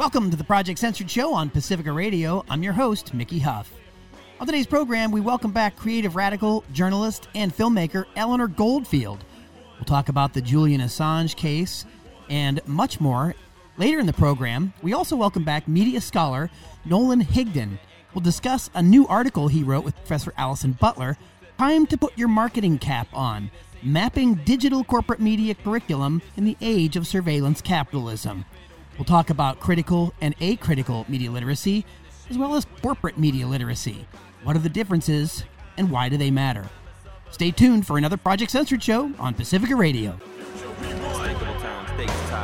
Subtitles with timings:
[0.00, 2.42] Welcome to the Project Censored Show on Pacifica Radio.
[2.48, 3.70] I'm your host, Mickey Huff.
[4.40, 9.22] On today's program, we welcome back creative radical, journalist, and filmmaker Eleanor Goldfield.
[9.74, 11.84] We'll talk about the Julian Assange case
[12.30, 13.34] and much more.
[13.76, 16.48] Later in the program, we also welcome back media scholar
[16.86, 17.78] Nolan Higdon.
[18.14, 21.18] We'll discuss a new article he wrote with Professor Allison Butler
[21.58, 23.50] Time to Put Your Marketing Cap On
[23.82, 28.46] Mapping Digital Corporate Media Curriculum in the Age of Surveillance Capitalism.
[29.00, 31.86] We'll talk about critical and acritical media literacy,
[32.28, 34.06] as well as corporate media literacy.
[34.44, 35.42] What are the differences,
[35.78, 36.68] and why do they matter?
[37.30, 40.20] Stay tuned for another Project Censored show on Pacifica Radio.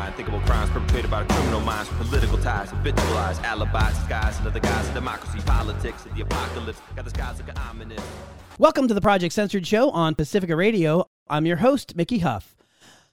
[0.07, 6.07] Unthinkable crimes perpetrated by criminal minds, political ties, habitualized alibis, disguised another guise democracy, politics,
[6.07, 6.81] and the apocalypse.
[6.95, 8.03] Got the skies looking ominous.
[8.59, 11.07] Welcome to the Project Censored show on Pacifica Radio.
[11.29, 12.56] I'm your host, Mickey Huff.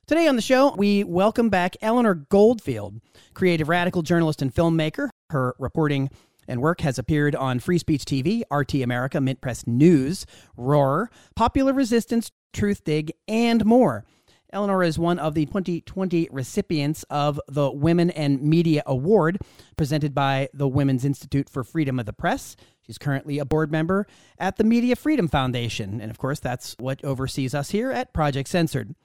[0.06, 3.00] Today on the show, we welcome back Eleanor Goldfield,
[3.34, 5.08] creative radical journalist and filmmaker.
[5.30, 6.10] Her reporting
[6.46, 10.26] and work has appeared on Free Speech TV, RT America, Mint Press News,
[10.58, 14.04] Roar, Popular Resistance, Truthdig, and more.
[14.52, 19.40] Eleanor is one of the 2020 recipients of the Women and Media Award
[19.78, 22.58] presented by the Women's Institute for Freedom of the Press.
[22.86, 24.06] She's currently a board member
[24.38, 26.02] at the Media Freedom Foundation.
[26.02, 28.96] And of course, that's what oversees us here at Project Censored.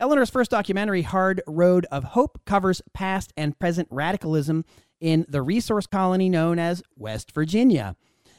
[0.00, 4.64] Eleanor's first documentary, Hard Road of Hope, covers past and present radicalism
[5.00, 7.96] in the resource colony known as West Virginia.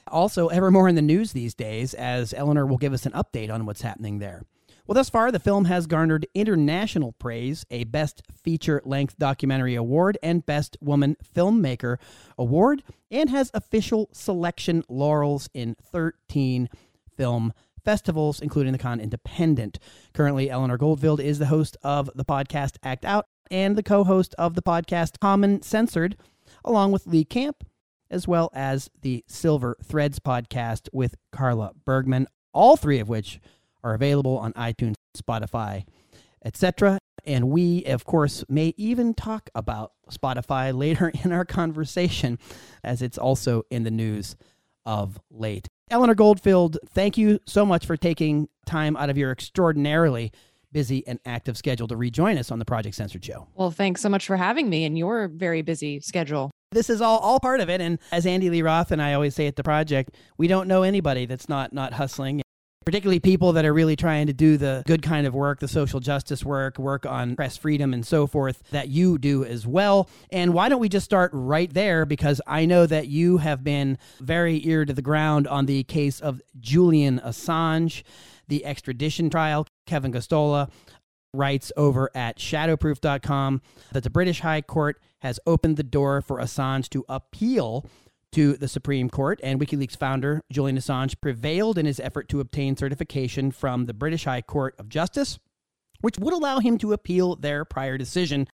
[0.07, 3.51] Also, ever more in the news these days, as Eleanor will give us an update
[3.51, 4.43] on what's happening there.
[4.87, 10.17] Well, thus far, the film has garnered international praise, a Best Feature Length Documentary Award,
[10.23, 11.97] and Best Woman Filmmaker
[12.37, 16.69] Award, and has official selection laurels in 13
[17.15, 19.79] film festivals, including the Cannes Independent.
[20.13, 24.35] Currently, Eleanor Goldfield is the host of the podcast Act Out and the co host
[24.37, 26.15] of the podcast Common Censored,
[26.63, 27.63] along with Lee Camp,
[28.09, 33.39] as well as the Silver Threads podcast with Carla Bergman, all three of which
[33.83, 35.85] are available on iTunes, Spotify,
[36.43, 36.99] etc.
[37.25, 42.39] And we, of course, may even talk about Spotify later in our conversation,
[42.83, 44.35] as it's also in the news
[44.85, 45.67] of late.
[45.91, 50.31] Eleanor Goldfield, thank you so much for taking time out of your extraordinarily
[50.71, 53.47] busy and active schedule to rejoin us on the Project Censored Show.
[53.55, 56.51] Well, thanks so much for having me in your very busy schedule.
[56.71, 57.81] This is all, all part of it.
[57.81, 60.83] And as Andy Lee Roth and I always say at the project, we don't know
[60.83, 62.43] anybody that's not not hustling
[62.89, 65.99] particularly people that are really trying to do the good kind of work, the social
[65.99, 70.09] justice work, work on press freedom and so forth that you do as well.
[70.31, 72.07] And why don't we just start right there?
[72.07, 76.19] Because I know that you have been very ear to the ground on the case
[76.19, 78.01] of Julian Assange,
[78.47, 79.67] the extradition trial.
[79.85, 80.71] Kevin Gosztola
[81.31, 83.61] writes over at shadowproof.com
[83.91, 87.85] that the British High Court has opened the door for Assange to appeal
[88.31, 92.77] to the Supreme Court, and WikiLeaks founder Julian Assange prevailed in his effort to obtain
[92.77, 95.39] certification from the British High Court of Justice,
[96.01, 98.47] which would allow him to appeal their prior decision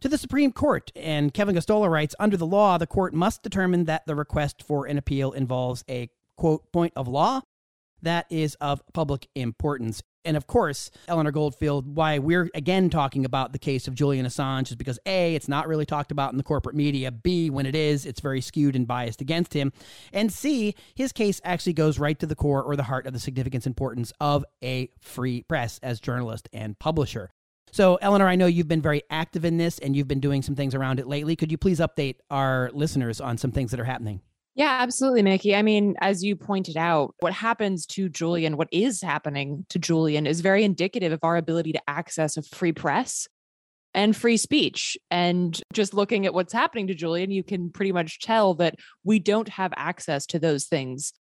[0.00, 0.92] to the Supreme Court.
[0.94, 4.86] And Kevin Gosztola writes Under the law, the court must determine that the request for
[4.86, 7.40] an appeal involves a quote point of law
[8.02, 10.02] that is of public importance.
[10.24, 14.70] And of course, Eleanor Goldfield, why we're again talking about the case of Julian Assange
[14.70, 17.12] is because A, it's not really talked about in the corporate media.
[17.12, 19.72] B, when it is, it's very skewed and biased against him.
[20.12, 23.20] And C, his case actually goes right to the core or the heart of the
[23.20, 27.30] significance importance of a free press as journalist and publisher.
[27.70, 30.56] So, Eleanor, I know you've been very active in this and you've been doing some
[30.56, 31.36] things around it lately.
[31.36, 34.22] Could you please update our listeners on some things that are happening?
[34.56, 35.54] Yeah, absolutely, Mickey.
[35.54, 40.26] I mean, as you pointed out, what happens to Julian, what is happening to Julian,
[40.26, 43.28] is very indicative of our ability to access a free press
[43.92, 44.96] and free speech.
[45.10, 49.18] And just looking at what's happening to Julian, you can pretty much tell that we
[49.18, 51.12] don't have access to those things,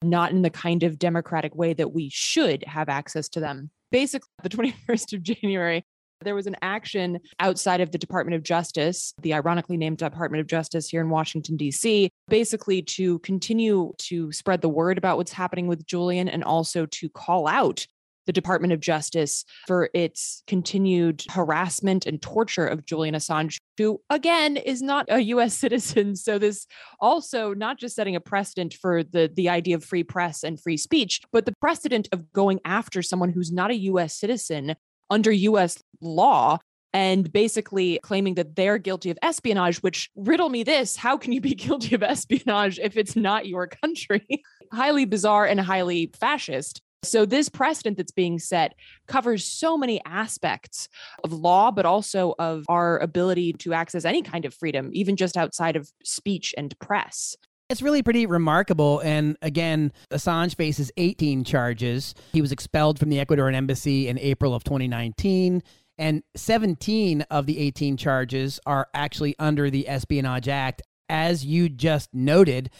[0.00, 3.68] not in the kind of democratic way that we should have access to them.
[3.90, 4.48] Basically, the
[4.88, 5.84] 21st of January,
[6.22, 10.46] there was an action outside of the Department of Justice, the ironically named Department of
[10.46, 15.66] Justice here in Washington, D.C., basically to continue to spread the word about what's happening
[15.66, 17.86] with Julian and also to call out
[18.26, 24.56] the Department of Justice for its continued harassment and torture of Julian Assange, who again
[24.56, 26.16] is not a US citizen.
[26.16, 26.66] So this
[27.00, 30.76] also not just setting a precedent for the, the idea of free press and free
[30.76, 34.74] speech, but the precedent of going after someone who's not a US citizen
[35.10, 36.58] under US law
[36.92, 41.40] and basically claiming that they're guilty of espionage, which riddle me this how can you
[41.40, 44.42] be guilty of espionage if it's not your country?
[44.72, 46.80] highly bizarre and highly fascist.
[47.02, 48.74] So, this precedent that's being set
[49.06, 50.88] covers so many aspects
[51.22, 55.36] of law, but also of our ability to access any kind of freedom, even just
[55.36, 57.36] outside of speech and press.
[57.68, 59.00] It's really pretty remarkable.
[59.00, 62.14] And again, Assange faces 18 charges.
[62.32, 65.62] He was expelled from the Ecuadorian embassy in April of 2019.
[65.98, 70.82] And 17 of the 18 charges are actually under the Espionage Act.
[71.08, 72.70] As you just noted,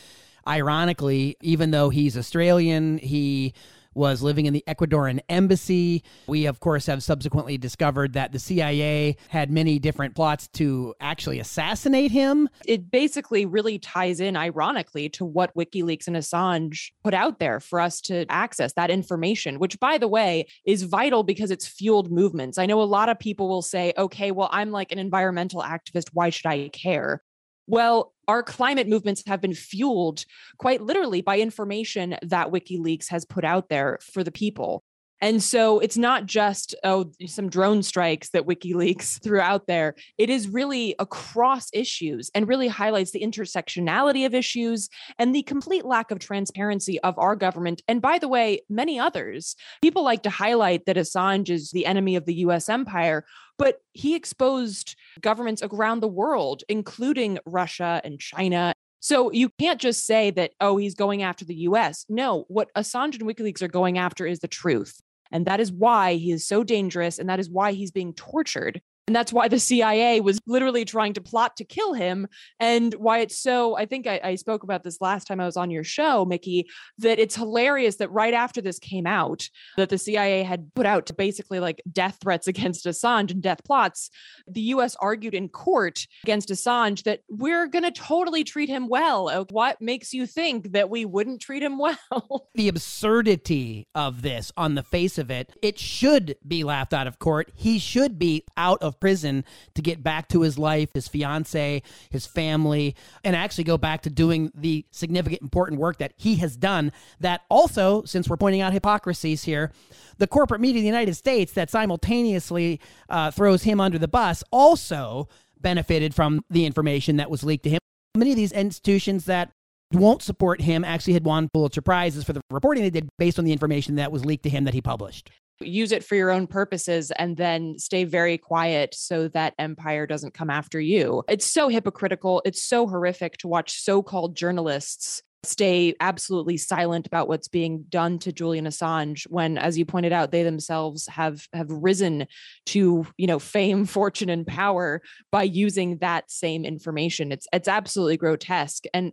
[0.47, 3.55] ironically, even though he's Australian, he
[3.97, 6.05] was living in the Ecuadorian embassy.
[6.27, 11.41] We, of course, have subsequently discovered that the CIA had many different plots to actually
[11.41, 12.49] assassinate him.
[12.67, 17.81] It basically really ties in, ironically, to what WikiLeaks and Assange put out there for
[17.81, 22.59] us to access that information, which, by the way, is vital because it's fueled movements.
[22.59, 26.11] I know a lot of people will say, okay, well, I'm like an environmental activist.
[26.13, 27.23] Why should I care?
[27.67, 30.25] Well, our climate movements have been fueled
[30.59, 34.83] quite literally by information that WikiLeaks has put out there for the people.
[35.21, 39.95] And so it's not just, oh, some drone strikes that WikiLeaks threw out there.
[40.19, 45.85] It is really across issues and really highlights the intersectionality of issues and the complete
[45.85, 47.83] lack of transparency of our government.
[47.89, 49.57] And by the way, many others.
[49.83, 53.25] People like to highlight that Assange is the enemy of the US empire,
[53.59, 58.75] but he exposed governments around the world, including Russia and China
[59.07, 62.05] so you can't just say that, oh, he's going after the US.
[62.09, 65.01] No, what Assange and WikiLeaks are going after is the truth.
[65.31, 67.19] And that is why he is so dangerous.
[67.19, 71.13] And that is why he's being tortured and that's why the CIA was literally trying
[71.13, 72.27] to plot to kill him.
[72.59, 75.57] And why it's so, I think I, I, spoke about this last time I was
[75.57, 76.69] on your show, Mickey,
[76.99, 81.09] that it's hilarious that right after this came out, that the CIA had put out
[81.17, 84.11] basically like death threats against Assange and death plots.
[84.49, 89.29] The US argued in court against Assange that we're going to totally treat him well.
[89.29, 91.79] Uh, what makes you think that we wouldn't treat him
[92.11, 92.49] well?
[92.57, 97.21] the absurdity of this on the face of it, it should be laughed out of
[97.21, 97.53] court.
[97.55, 99.45] He should be out of prison
[99.75, 102.95] to get back to his life, his fiance, his family,
[103.25, 106.93] and actually go back to doing the significant, important work that he has done.
[107.21, 109.73] That also, since we're pointing out hypocrisies here,
[110.19, 114.43] the corporate media of the United States that simultaneously uh, throws him under the bus
[114.51, 115.29] also
[115.61, 117.81] benefited from the information that was leaked to him.
[118.17, 119.51] Many of these institutions that
[119.93, 123.45] won't support him actually had won Pulitzer Prizes for the reporting they did based on
[123.45, 125.31] the information that was leaked to him that he published
[125.61, 130.35] use it for your own purposes and then stay very quiet so that empire doesn't
[130.35, 131.23] come after you.
[131.29, 132.43] It's so hypocritical.
[132.45, 138.19] It's so horrific to watch so called journalists stay absolutely silent about what's being done
[138.19, 142.27] to Julian Assange when as you pointed out they themselves have have risen
[142.67, 145.01] to you know fame fortune and power
[145.31, 149.13] by using that same information it's it's absolutely grotesque and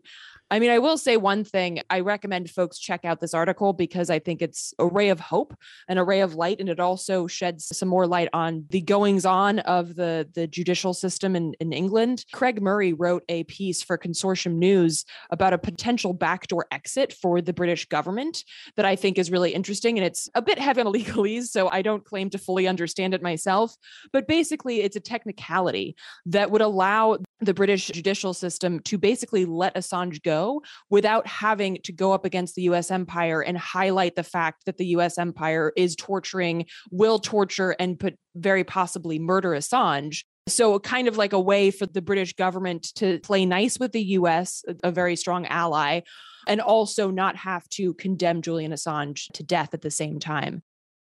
[0.54, 1.82] I mean, I will say one thing.
[1.90, 5.58] I recommend folks check out this article because I think it's a ray of hope,
[5.88, 9.58] an array of light, and it also sheds some more light on the goings on
[9.62, 12.26] of the, the judicial system in, in England.
[12.34, 17.52] Craig Murray wrote a piece for Consortium News about a potential backdoor exit for the
[17.52, 18.44] British government
[18.76, 19.98] that I think is really interesting.
[19.98, 23.24] And it's a bit heavy on legalese, so I don't claim to fully understand it
[23.24, 23.76] myself.
[24.12, 25.96] But basically, it's a technicality
[26.28, 30.43] that would allow the British judicial system to basically let Assange go
[30.90, 34.88] without having to go up against the US empire and highlight the fact that the
[34.98, 40.24] US empire is torturing, will torture, and put very possibly murder Assange.
[40.48, 44.04] So, kind of like a way for the British government to play nice with the
[44.18, 46.02] US, a very strong ally,
[46.48, 50.64] and also not have to condemn Julian Assange to death at the same time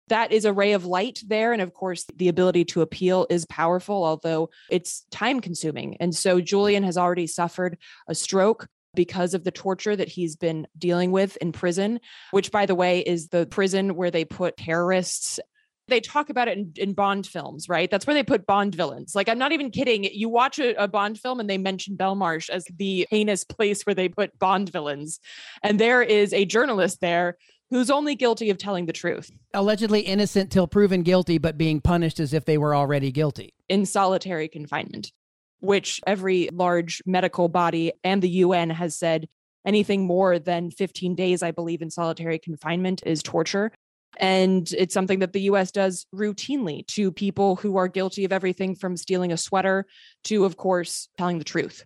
[0.07, 1.53] that is a ray of light there.
[1.53, 5.97] And of course, the ability to appeal is powerful, although it's time consuming.
[5.99, 10.67] And so Julian has already suffered a stroke because of the torture that he's been
[10.77, 11.99] dealing with in prison,
[12.31, 15.39] which, by the way, is the prison where they put terrorists
[15.87, 17.89] they talk about it in, in, Bond films, right?
[17.91, 19.13] That's where they put Bond villains.
[19.13, 20.03] Like, I'm not even kidding.
[20.03, 23.93] You watch a, a, Bond film and they mention Belmarsh as the heinous place where
[23.93, 25.19] they put Bond villains.
[25.61, 27.37] And there is a journalist there
[27.69, 29.29] who's only guilty of telling the truth.
[29.53, 33.53] Allegedly innocent till proven guilty, but being punished as if they were already guilty.
[33.69, 35.11] In solitary confinement,
[35.59, 39.27] which every large medical body and the UN has said
[39.65, 43.71] anything more than 15 days, I believe, in solitary confinement is torture.
[44.17, 48.75] And it's something that the US does routinely to people who are guilty of everything
[48.75, 49.85] from stealing a sweater
[50.25, 51.83] to, of course, telling the truth.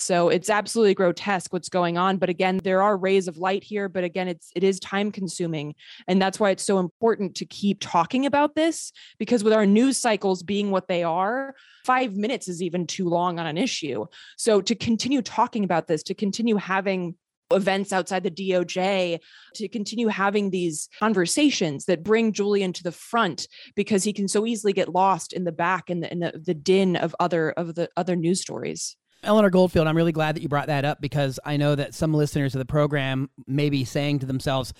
[0.00, 2.16] So it's absolutely grotesque what's going on.
[2.16, 3.88] But again, there are rays of light here.
[3.88, 5.74] But again, it's it is time consuming.
[6.08, 9.98] And that's why it's so important to keep talking about this because with our news
[9.98, 11.54] cycles being what they are,
[11.84, 14.06] five minutes is even too long on an issue.
[14.36, 17.16] So to continue talking about this, to continue having
[17.52, 19.18] events outside the DOJ
[19.54, 24.46] to continue having these conversations that bring Julian to the front because he can so
[24.46, 27.74] easily get lost in the back and the in the, the din of other of
[27.74, 28.96] the other news stories.
[29.22, 32.14] Eleanor Goldfield, I'm really glad that you brought that up because I know that some
[32.14, 34.72] listeners of the program may be saying to themselves,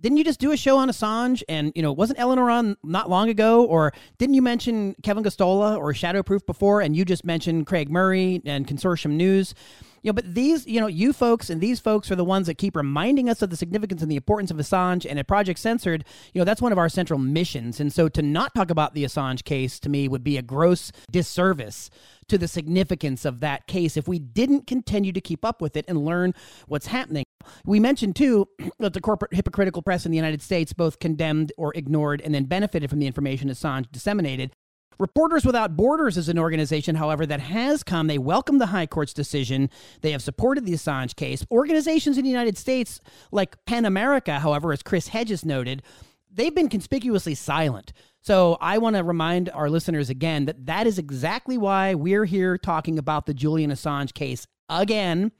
[0.00, 1.42] didn't you just do a show on Assange?
[1.48, 3.64] And, you know, wasn't Eleanor on not long ago?
[3.64, 6.80] Or didn't you mention Kevin Gosztola or Shadowproof before?
[6.80, 9.54] And you just mentioned Craig Murray and Consortium News.
[10.02, 12.56] You know, but these, you know, you folks and these folks are the ones that
[12.56, 15.04] keep reminding us of the significance and the importance of Assange.
[15.08, 17.80] And at Project Censored, you know, that's one of our central missions.
[17.80, 20.92] And so to not talk about the Assange case to me would be a gross
[21.10, 21.90] disservice
[22.28, 25.84] to the significance of that case if we didn't continue to keep up with it
[25.88, 26.34] and learn
[26.66, 27.24] what's happening.
[27.64, 31.72] We mentioned too that the corporate hypocritical press in the United States both condemned or
[31.74, 34.52] ignored and then benefited from the information Assange disseminated.
[34.98, 38.08] Reporters Without Borders is an organization, however, that has come.
[38.08, 39.70] They welcome the High Court's decision.
[40.00, 41.46] They have supported the Assange case.
[41.52, 45.84] Organizations in the United States, like PEN America, however, as Chris Hedges noted,
[46.32, 47.92] they've been conspicuously silent.
[48.28, 52.58] So I want to remind our listeners again that that is exactly why we're here
[52.58, 55.32] talking about the Julian Assange case again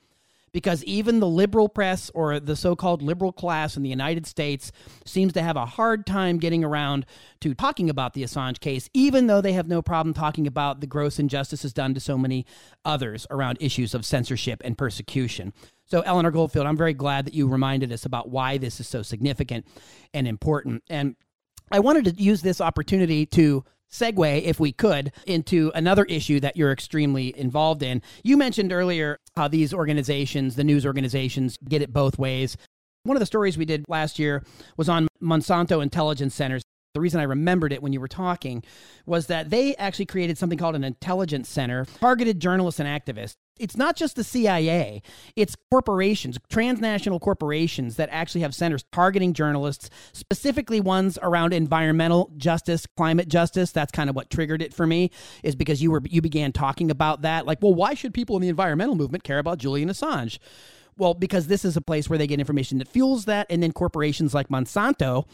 [0.52, 4.72] because even the liberal press or the so called liberal class in the United States
[5.04, 7.04] seems to have a hard time getting around
[7.42, 10.86] to talking about the Assange case, even though they have no problem talking about the
[10.86, 12.46] gross injustices done to so many
[12.86, 15.52] others around issues of censorship and persecution.
[15.84, 19.02] So, Eleanor Goldfield, I'm very glad that you reminded us about why this is so
[19.02, 19.66] significant
[20.14, 20.82] and important.
[20.88, 21.16] And
[21.70, 26.56] I wanted to use this opportunity to segue, if we could, into another issue that
[26.56, 28.02] you're extremely involved in.
[28.22, 32.56] You mentioned earlier how these organizations, the news organizations, get it both ways.
[33.04, 34.44] One of the stories we did last year
[34.76, 36.62] was on Monsanto Intelligence Centers.
[36.94, 38.64] The reason I remembered it when you were talking
[39.06, 43.76] was that they actually created something called an intelligence center, targeted journalists and activists it's
[43.76, 45.02] not just the CIA,
[45.36, 52.86] it's corporations, transnational corporations that actually have centers targeting journalists, specifically ones around environmental justice,
[52.96, 53.72] climate justice.
[53.72, 55.10] That's kind of what triggered it for me,
[55.42, 57.46] is because you were you began talking about that.
[57.46, 60.38] Like, well, why should people in the environmental movement care about Julian Assange?
[60.96, 63.72] Well, because this is a place where they get information that fuels that, and then
[63.72, 65.26] corporations like Monsanto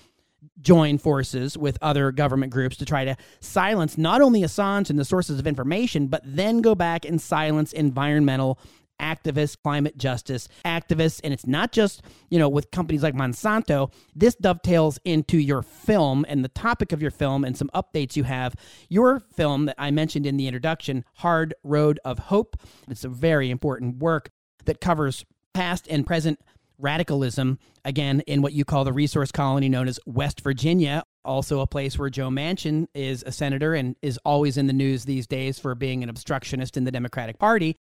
[0.60, 5.04] join forces with other government groups to try to silence not only Assange and the
[5.04, 8.58] sources of information, but then go back and silence environmental
[9.00, 11.20] activists, climate justice activists.
[11.24, 13.92] And it's not just, you know, with companies like Monsanto.
[14.14, 18.24] This dovetails into your film and the topic of your film and some updates you
[18.24, 18.54] have.
[18.88, 22.56] Your film that I mentioned in the introduction, Hard Road of Hope.
[22.88, 24.30] It's a very important work
[24.64, 26.40] that covers past and present
[26.78, 31.66] radicalism, again, in what you call the resource colony known as West Virginia, also a
[31.66, 35.58] place where Joe Manchin is a senator and is always in the news these days
[35.58, 37.76] for being an obstructionist in the Democratic Party.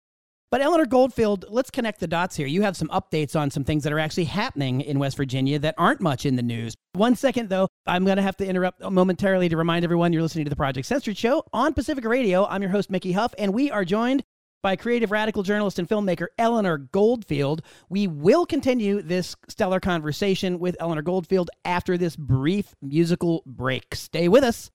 [0.50, 2.46] But Eleanor Goldfield, let's connect the dots here.
[2.46, 5.74] You have some updates on some things that are actually happening in West Virginia that
[5.76, 6.74] aren't much in the news.
[6.94, 10.46] One second, though, I'm going to have to interrupt momentarily to remind everyone you're listening
[10.46, 12.46] to the Project Censored Show on Pacific Radio.
[12.46, 14.24] I'm your host, Mickey Huff, and we are joined
[14.62, 17.62] by creative radical journalist and filmmaker Eleanor Goldfield.
[17.88, 23.94] We will continue this stellar conversation with Eleanor Goldfield after this brief musical break.
[23.94, 24.70] Stay with us.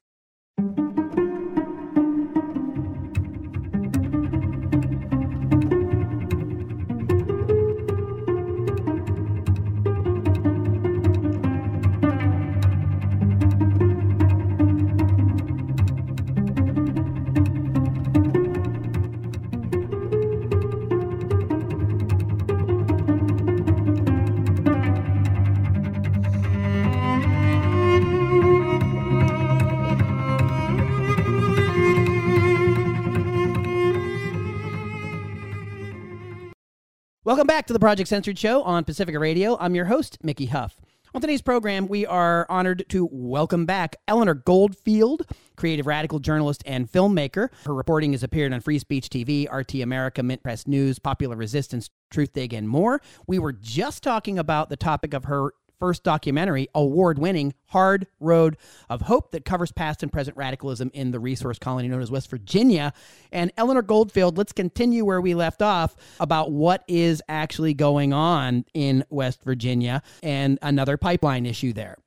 [37.44, 39.58] Welcome back to the Project Censored Show on Pacifica Radio.
[39.60, 40.80] I'm your host, Mickey Huff.
[41.14, 45.24] On today's program, we are honored to welcome back Eleanor Goldfield,
[45.58, 47.50] creative radical journalist and filmmaker.
[47.66, 51.90] Her reporting has appeared on Free Speech TV, RT America, Mint Press News, Popular Resistance,
[52.14, 53.02] Truthdig, and more.
[53.28, 55.52] We were just talking about the topic of her
[55.84, 58.56] first documentary, award winning Hard Road
[58.90, 62.30] of Hope, that covers past and present radicalism in the resource colony known as West
[62.30, 62.94] Virginia.
[63.34, 68.64] And Eleanor Goldfield, let's continue where we left off about what is actually going on
[68.74, 71.98] in West Virginia and another pipeline issue there.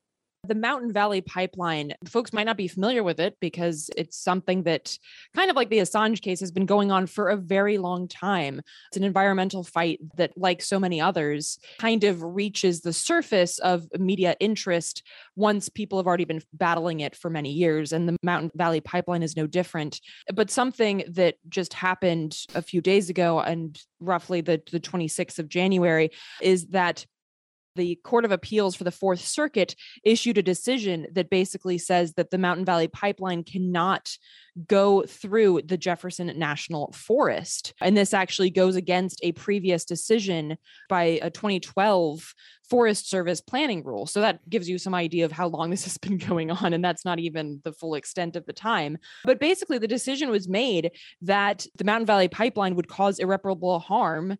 [0.46, 4.96] The Mountain Valley Pipeline, folks might not be familiar with it because it's something that,
[5.34, 8.60] kind of like the Assange case, has been going on for a very long time.
[8.88, 13.86] It's an environmental fight that, like so many others, kind of reaches the surface of
[13.98, 15.02] media interest
[15.34, 17.92] once people have already been battling it for many years.
[17.92, 20.00] And the Mountain Valley Pipeline is no different.
[20.34, 25.48] But something that just happened a few days ago and roughly the, the 26th of
[25.48, 26.10] January
[26.40, 27.06] is that
[27.76, 32.30] the Court of Appeals for the Fourth Circuit issued a decision that basically says that
[32.30, 34.16] the Mountain Valley Pipeline cannot
[34.66, 37.74] go through the Jefferson National Forest.
[37.80, 40.56] And this actually goes against a previous decision
[40.88, 42.34] by a 2012
[42.68, 44.06] Forest Service planning rule.
[44.06, 46.72] So that gives you some idea of how long this has been going on.
[46.72, 48.98] And that's not even the full extent of the time.
[49.24, 50.92] But basically, the decision was made
[51.22, 54.36] that the Mountain Valley Pipeline would cause irreparable harm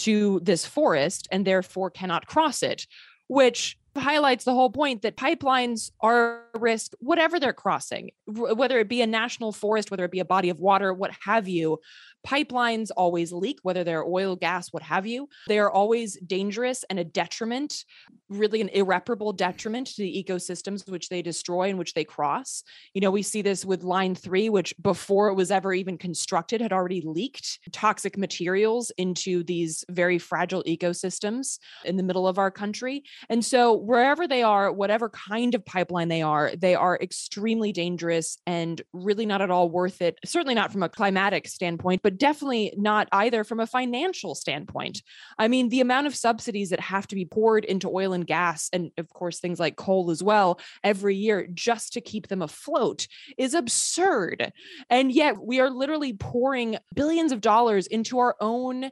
[0.00, 2.86] to this forest and therefore cannot cross it,
[3.28, 8.88] which highlights the whole point that pipelines are a risk, whatever they're crossing, whether it
[8.88, 11.78] be a national forest, whether it be a body of water, what have you.
[12.26, 15.28] Pipelines always leak, whether they're oil, gas, what have you.
[15.48, 17.84] They are always dangerous and a detriment,
[18.28, 22.62] really an irreparable detriment to the ecosystems which they destroy and which they cross.
[22.92, 26.60] You know, we see this with Line 3, which before it was ever even constructed
[26.60, 32.50] had already leaked toxic materials into these very fragile ecosystems in the middle of our
[32.50, 33.02] country.
[33.30, 38.38] And so, wherever they are, whatever kind of pipeline they are, they are extremely dangerous
[38.46, 40.18] and really not at all worth it.
[40.24, 45.02] Certainly not from a climatic standpoint, but definitely not either from a financial standpoint.
[45.38, 48.68] I mean, the amount of subsidies that have to be poured into oil and gas,
[48.72, 53.06] and of course, things like coal as well, every year just to keep them afloat
[53.38, 54.52] is absurd.
[54.88, 58.90] And yet we are literally pouring billions of dollars into our own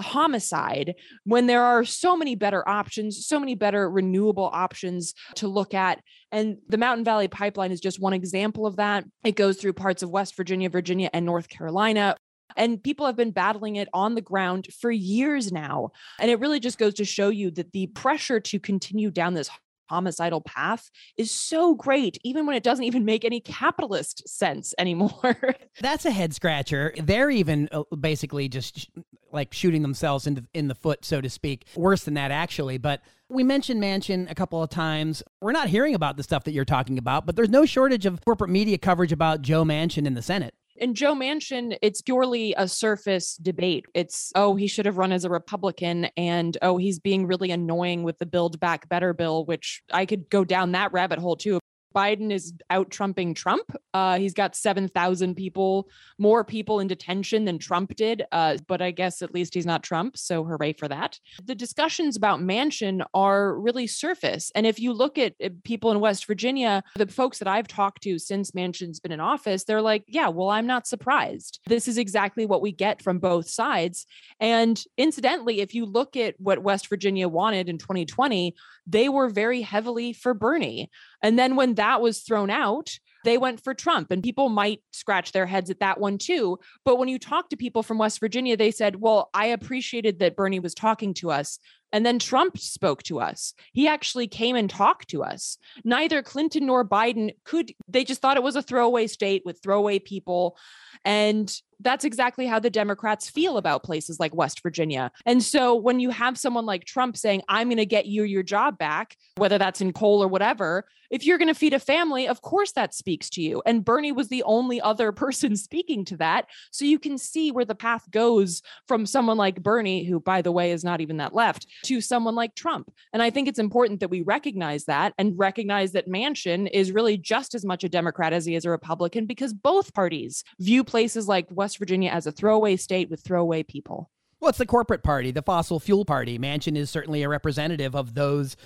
[0.00, 5.74] homicide when there are so many better options, so many better renewable options to look
[5.74, 6.00] at.
[6.32, 9.04] And the Mountain Valley Pipeline is just one example of that.
[9.24, 12.16] It goes through parts of West Virginia, Virginia, and North Carolina.
[12.56, 15.90] And people have been battling it on the ground for years now.
[16.18, 19.50] And it really just goes to show you that the pressure to continue down this
[19.88, 25.36] homicidal path is so great, even when it doesn't even make any capitalist sense anymore.
[25.80, 26.92] That's a head scratcher.
[27.02, 28.88] They're even uh, basically just
[29.36, 31.66] like shooting themselves in the, in the foot, so to speak.
[31.76, 32.78] Worse than that, actually.
[32.78, 35.22] But we mentioned Manchin a couple of times.
[35.40, 38.24] We're not hearing about the stuff that you're talking about, but there's no shortage of
[38.24, 40.54] corporate media coverage about Joe Manchin in the Senate.
[40.78, 43.86] And Joe Manchin, it's purely a surface debate.
[43.94, 48.02] It's, oh, he should have run as a Republican, and oh, he's being really annoying
[48.02, 51.60] with the Build Back Better bill, which I could go down that rabbit hole too.
[51.96, 53.74] Biden is out trumping Trump.
[53.94, 58.22] Uh, he's got 7,000 people, more people in detention than Trump did.
[58.30, 60.18] Uh, but I guess at least he's not Trump.
[60.18, 61.18] So hooray for that.
[61.42, 64.52] The discussions about Manchin are really surface.
[64.54, 68.18] And if you look at people in West Virginia, the folks that I've talked to
[68.18, 71.60] since Manchin's been in office, they're like, yeah, well, I'm not surprised.
[71.66, 74.04] This is exactly what we get from both sides.
[74.38, 78.54] And incidentally, if you look at what West Virginia wanted in 2020,
[78.86, 80.90] they were very heavily for Bernie.
[81.22, 84.12] And then when that was thrown out, they went for Trump.
[84.12, 86.58] And people might scratch their heads at that one too.
[86.84, 90.36] But when you talk to people from West Virginia, they said, Well, I appreciated that
[90.36, 91.58] Bernie was talking to us.
[91.92, 93.54] And then Trump spoke to us.
[93.72, 95.58] He actually came and talked to us.
[95.84, 99.98] Neither Clinton nor Biden could, they just thought it was a throwaway state with throwaway
[99.98, 100.56] people.
[101.04, 105.10] And that's exactly how the Democrats feel about places like West Virginia.
[105.24, 108.42] And so when you have someone like Trump saying, I'm going to get you your
[108.42, 112.26] job back, whether that's in coal or whatever, if you're going to feed a family,
[112.28, 113.62] of course that speaks to you.
[113.66, 116.46] And Bernie was the only other person speaking to that.
[116.70, 120.52] So you can see where the path goes from someone like Bernie, who, by the
[120.52, 122.92] way, is not even that left, to someone like Trump.
[123.12, 127.16] And I think it's important that we recognize that and recognize that Manchin is really
[127.16, 131.28] just as much a Democrat as he is a Republican because both parties view places
[131.28, 134.10] like West Virginia as a throwaway state with throwaway people.
[134.40, 136.38] Well, it's the corporate party, the fossil fuel party.
[136.38, 138.56] Manchin is certainly a representative of those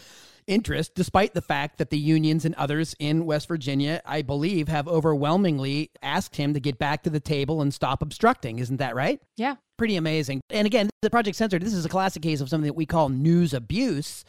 [0.46, 4.88] interests, despite the fact that the unions and others in West Virginia, I believe, have
[4.88, 8.58] overwhelmingly asked him to get back to the table and stop obstructing.
[8.58, 9.20] Isn't that right?
[9.36, 9.56] Yeah.
[9.78, 10.40] Pretty amazing.
[10.50, 13.08] And again, the Project Censored, this is a classic case of something that we call
[13.08, 14.24] news abuse.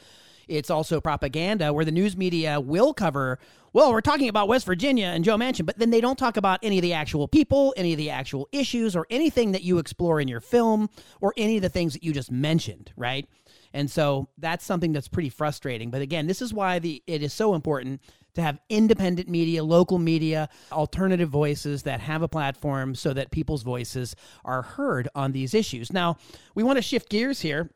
[0.52, 3.40] It's also propaganda where the news media will cover,
[3.72, 6.60] well, we're talking about West Virginia and Joe Manchin, but then they don't talk about
[6.62, 10.20] any of the actual people, any of the actual issues, or anything that you explore
[10.20, 10.90] in your film,
[11.22, 13.30] or any of the things that you just mentioned, right?
[13.74, 15.90] And so that's something that's pretty frustrating.
[15.90, 18.02] But again, this is why the it is so important
[18.34, 23.64] to have independent media, local media, alternative voices that have a platform so that people's
[23.64, 25.94] voices are heard on these issues.
[25.94, 26.18] Now,
[26.56, 27.72] we want to shift gears here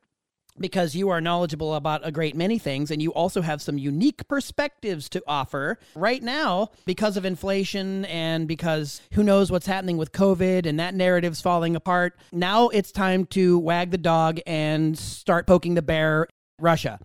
[0.60, 4.28] because you are knowledgeable about a great many things and you also have some unique
[4.28, 10.12] perspectives to offer right now because of inflation and because who knows what's happening with
[10.12, 12.18] COVID and that narrative's falling apart.
[12.32, 16.28] Now it's time to wag the dog and start poking the bear,
[16.60, 17.00] Russia.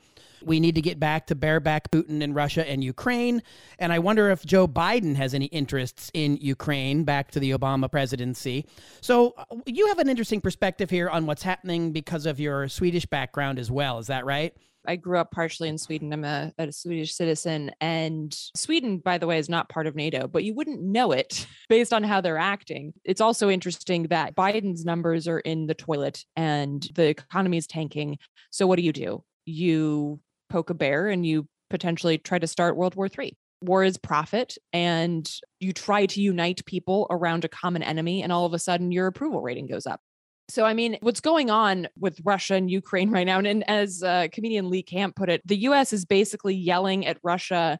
[0.44, 3.42] We need to get back to bareback Putin in Russia and Ukraine.
[3.78, 7.90] And I wonder if Joe Biden has any interests in Ukraine back to the Obama
[7.90, 8.66] presidency.
[9.00, 13.06] So uh, you have an interesting perspective here on what's happening because of your Swedish
[13.06, 13.98] background as well.
[13.98, 14.54] Is that right?
[14.86, 16.12] I grew up partially in Sweden.
[16.12, 17.70] I'm a, a, Swedish citizen.
[17.80, 21.46] And Sweden, by the way, is not part of NATO, but you wouldn't know it
[21.68, 22.94] based on how they're acting.
[23.04, 28.18] It's also interesting that Biden's numbers are in the toilet and the economy is tanking.
[28.50, 29.22] So, what do you do?
[29.44, 33.36] You poke a bear and you potentially try to start World War III.
[33.62, 38.46] War is profit, and you try to unite people around a common enemy, and all
[38.46, 40.00] of a sudden your approval rating goes up.
[40.48, 44.28] So, I mean, what's going on with Russia and Ukraine right now, and as uh,
[44.32, 47.78] comedian Lee Camp put it, the US is basically yelling at Russia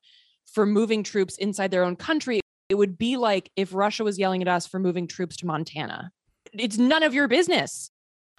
[0.53, 2.41] for moving troops inside their own country.
[2.69, 6.11] It would be like if Russia was yelling at us for moving troops to Montana.
[6.53, 7.91] It's none of your business.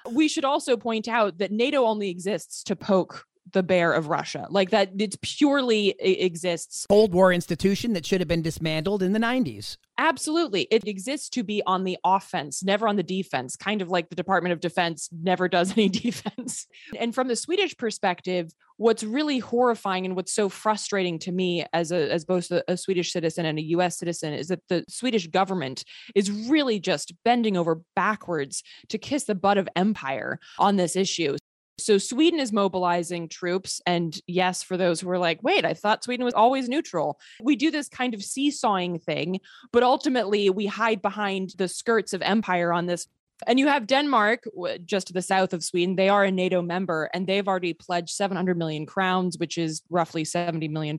[0.10, 4.48] We should also point out that NATO only exists to poke the bear of Russia.
[4.50, 6.86] Like that it's purely it exists.
[6.90, 9.78] Cold War institution that should have been dismantled in the 90s.
[9.98, 10.68] Absolutely.
[10.72, 14.16] It exists to be on the offense, never on the defense, kind of like the
[14.16, 16.66] Department of Defense never does any defense.
[16.98, 21.92] And from the Swedish perspective, what's really horrifying and what's so frustrating to me as
[21.92, 25.28] a as both a, a Swedish citizen and a US citizen is that the Swedish
[25.28, 25.84] government
[26.16, 31.38] is really just bending over backwards to kiss the butt of empire on this issue.
[31.84, 33.82] So Sweden is mobilizing troops.
[33.86, 37.20] And yes, for those who are like, wait, I thought Sweden was always neutral.
[37.42, 39.40] We do this kind of seesawing thing,
[39.72, 43.08] but ultimately we hide behind the skirts of empire on this
[43.48, 44.48] and you have Denmark,
[44.86, 45.96] just to the south of Sweden.
[45.96, 50.24] They are a NATO member and they've already pledged 700 million crowns, which is roughly
[50.24, 50.98] $70 million,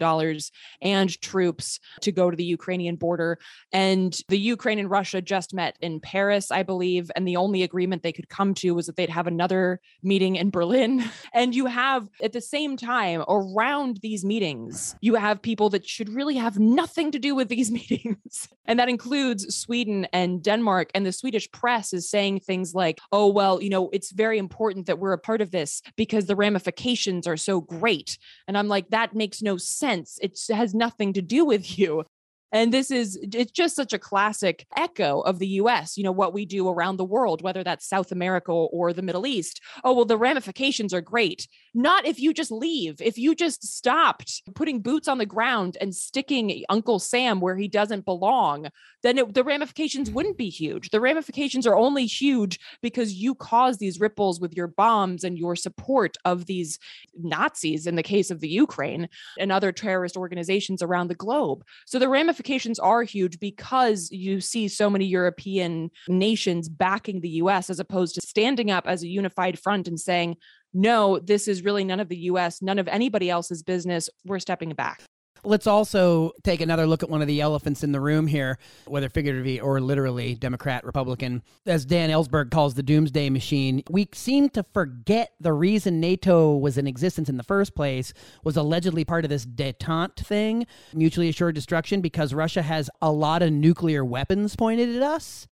[0.80, 3.38] and troops to go to the Ukrainian border.
[3.72, 7.10] And the Ukraine and Russia just met in Paris, I believe.
[7.14, 10.50] And the only agreement they could come to was that they'd have another meeting in
[10.50, 11.04] Berlin.
[11.34, 16.08] And you have, at the same time, around these meetings, you have people that should
[16.08, 18.48] really have nothing to do with these meetings.
[18.66, 20.90] And that includes Sweden and Denmark.
[20.94, 24.38] And the Swedish press is saying, saying things like, oh, well, you know, it's very
[24.38, 28.18] important that we're a part of this because the ramifications are so great.
[28.48, 30.18] And I'm like, that makes no sense.
[30.20, 32.04] It has nothing to do with you.
[32.52, 36.34] And this is, it's just such a classic echo of the US, you know, what
[36.34, 39.60] we do around the world, whether that's South America or the Middle East.
[39.84, 41.48] Oh, well, the ramifications are great.
[41.74, 45.94] Not if you just leave, if you just stopped putting boots on the ground and
[45.94, 48.68] sticking Uncle Sam where he doesn't belong,
[49.02, 50.16] then it, the ramifications mm-hmm.
[50.16, 50.90] wouldn't be huge.
[50.90, 55.56] The ramifications are only huge because you cause these ripples with your bombs and your
[55.56, 56.78] support of these
[57.18, 61.64] Nazis in the case of the Ukraine and other terrorist organizations around the globe.
[61.86, 62.41] So the ramifications
[62.78, 68.20] are huge because you see so many European nations backing the US as opposed to
[68.20, 70.36] standing up as a unified front and saying,
[70.74, 74.08] no, this is really none of the US, none of anybody else's business.
[74.24, 75.02] We're stepping back.
[75.44, 79.08] Let's also take another look at one of the elephants in the room here, whether
[79.08, 81.42] figuratively or literally, Democrat, Republican.
[81.66, 86.78] As Dan Ellsberg calls the doomsday machine, we seem to forget the reason NATO was
[86.78, 88.12] in existence in the first place
[88.44, 93.42] was allegedly part of this detente thing, mutually assured destruction, because Russia has a lot
[93.42, 95.48] of nuclear weapons pointed at us.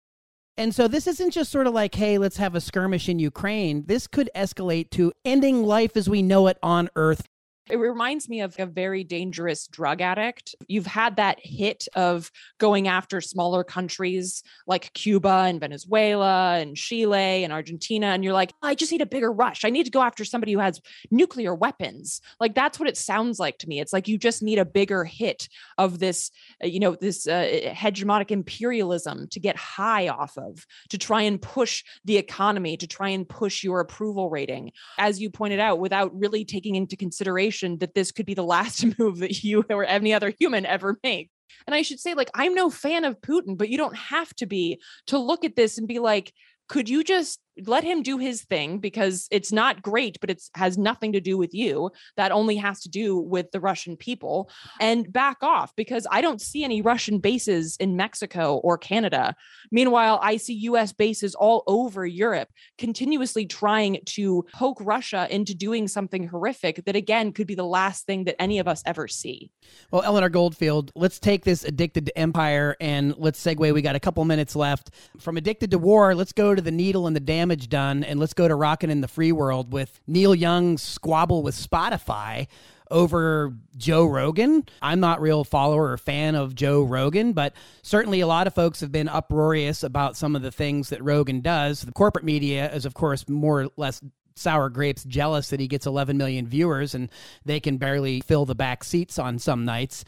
[0.57, 3.85] And so this isn't just sort of like, hey, let's have a skirmish in Ukraine.
[3.85, 7.27] This could escalate to ending life as we know it on Earth
[7.69, 10.55] it reminds me of a very dangerous drug addict.
[10.67, 17.43] You've had that hit of going after smaller countries like Cuba and Venezuela and Chile
[17.43, 18.07] and Argentina.
[18.07, 19.65] And you're like, I just need a bigger rush.
[19.65, 22.21] I need to go after somebody who has nuclear weapons.
[22.39, 23.79] Like that's what it sounds like to me.
[23.79, 26.31] It's like you just need a bigger hit of this,
[26.63, 31.41] uh, you know, this uh, hegemonic imperialism to get high off of, to try and
[31.41, 34.71] push the economy, to try and push your approval rating.
[34.97, 38.85] As you pointed out, without really taking into consideration that this could be the last
[38.99, 41.29] move that you or any other human ever make.
[41.65, 44.45] And I should say, like, I'm no fan of Putin, but you don't have to
[44.45, 46.33] be to look at this and be like,
[46.67, 50.77] could you just let him do his thing because it's not great but it has
[50.77, 51.91] nothing to do with you.
[52.15, 54.49] That only has to do with the russian people.
[54.79, 59.35] And back off because i don't see any russian bases in mexico or canada.
[59.71, 65.87] Meanwhile i see us bases all over europe continuously trying to poke russia into doing
[65.87, 69.49] something horrific that again could be the last thing that any of us ever see.
[69.91, 73.73] Well eleanor goldfield let's take this addicted to empire and let's segue.
[73.73, 74.91] We got a couple minutes left.
[75.19, 78.19] From addicted to war let's go to the needle and the damn damage done, and
[78.19, 82.47] let's go to rocking in the free world with Neil Young's squabble with Spotify
[82.91, 84.65] over Joe Rogan.
[84.81, 88.81] I'm not real follower or fan of Joe Rogan, but certainly a lot of folks
[88.81, 91.83] have been uproarious about some of the things that Rogan does.
[91.83, 94.01] The corporate media is of course more or less
[94.35, 97.09] sour grapes jealous that he gets 11 million viewers and
[97.45, 100.05] they can barely fill the back seats on some nights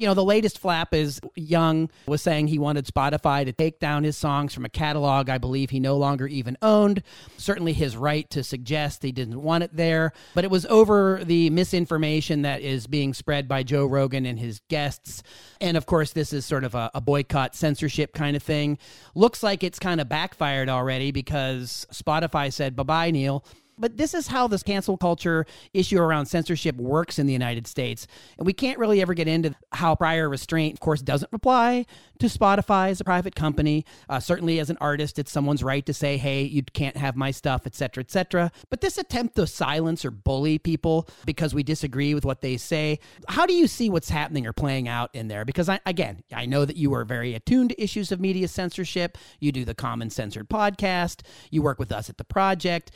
[0.00, 4.02] you know, the latest flap is Young was saying he wanted Spotify to take down
[4.02, 7.02] his songs from a catalog I believe he no longer even owned.
[7.36, 11.50] Certainly his right to suggest he didn't want it there, but it was over the
[11.50, 15.22] misinformation that is being spread by Joe Rogan and his guests.
[15.60, 18.78] And of course, this is sort of a, a boycott censorship kind of thing.
[19.14, 23.44] Looks like it's kind of backfired already because Spotify said, bye bye, Neil
[23.80, 28.06] but this is how this cancel culture issue around censorship works in the United States.
[28.38, 31.86] And we can't really ever get into how prior restraint, of course, doesn't apply
[32.18, 33.84] to Spotify as a private company.
[34.08, 37.30] Uh, certainly, as an artist, it's someone's right to say, hey, you can't have my
[37.30, 38.52] stuff, etc., etc.
[38.68, 42.98] But this attempt to silence or bully people because we disagree with what they say,
[43.28, 45.44] how do you see what's happening or playing out in there?
[45.44, 49.16] Because, I, again, I know that you are very attuned to issues of media censorship.
[49.38, 52.92] You do the Common Censored podcast, you work with us at the project.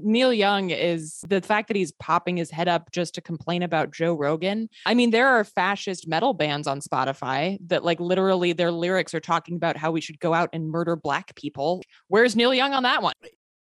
[0.00, 3.92] Neil Young is the fact that he's popping his head up just to complain about
[3.92, 4.68] Joe Rogan.
[4.86, 9.20] I mean, there are fascist metal bands on Spotify that, like, literally their lyrics are
[9.20, 11.82] talking about how we should go out and murder black people.
[12.08, 13.14] Where's Neil Young on that one?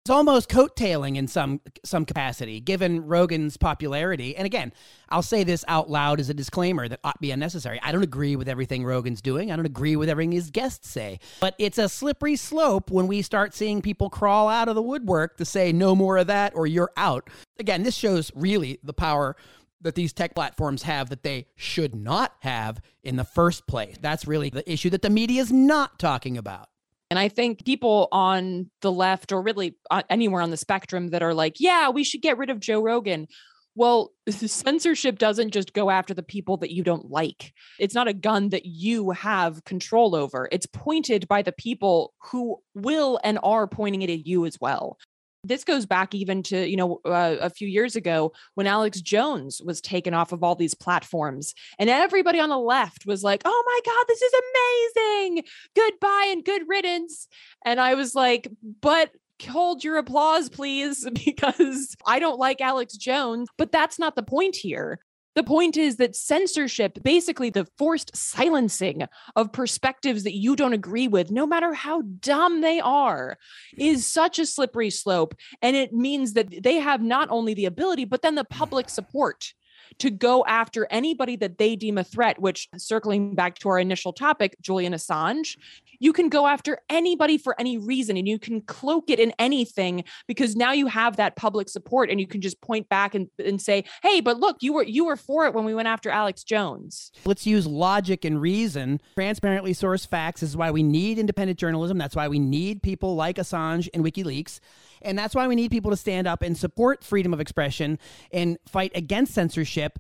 [0.04, 4.36] It's almost coattailing in some some capacity, given Rogan's popularity.
[4.36, 4.74] And again,
[5.10, 7.80] I'll say this out loud as a disclaimer that ought be unnecessary.
[7.84, 9.52] I don't agree with everything Rogan's doing.
[9.52, 11.20] I don't agree with everything his guests say.
[11.40, 15.38] But it's a slippery slope when we start seeing people crawl out of the woodwork
[15.38, 17.30] to say no more of that or you're out.
[17.60, 19.36] Again, this shows really the power
[19.82, 23.98] that these tech platforms have that they should not have in the first place.
[24.02, 26.70] That's really the issue that the media is not talking about.
[27.12, 31.22] And I think people on the left or really uh, anywhere on the spectrum that
[31.22, 33.28] are like, yeah, we should get rid of Joe Rogan.
[33.76, 37.52] Well, censorship doesn't just go after the people that you don't like.
[37.80, 40.48] It's not a gun that you have control over.
[40.54, 44.98] It's pointed by the people who will and are pointing it at you as well.
[45.44, 49.62] This goes back even to, you know, uh, a few years ago when Alex Jones
[49.64, 53.64] was taken off of all these platforms and everybody on the left was like, "Oh
[53.66, 55.44] my god, this is amazing.
[55.76, 57.28] Goodbye and good riddance."
[57.66, 58.50] And I was like,
[58.82, 59.12] "But
[59.48, 64.56] hold your applause please because I don't like Alex Jones, but that's not the point
[64.56, 65.00] here.
[65.36, 69.04] The point is that censorship, basically the forced silencing
[69.36, 73.38] of perspectives that you don't agree with, no matter how dumb they are,
[73.78, 75.36] is such a slippery slope.
[75.62, 79.54] And it means that they have not only the ability, but then the public support
[80.00, 84.14] to go after anybody that they deem a threat, which circling back to our initial
[84.14, 85.58] topic, Julian Assange,
[86.02, 90.04] you can go after anybody for any reason and you can cloak it in anything
[90.28, 93.62] because now you have that public support and you can just point back and, and
[93.62, 96.44] say, hey, but look, you were you were for it when we went after Alex
[96.44, 97.12] Jones.
[97.24, 99.00] Let's use logic and reason.
[99.14, 102.00] Transparently sourced facts is why we need independent journalism.
[102.00, 104.60] That's why we need people like Assange and WikiLeaks.
[105.04, 108.00] And that's why we need people to stand up and support freedom of expression
[108.32, 110.00] and fight against censorship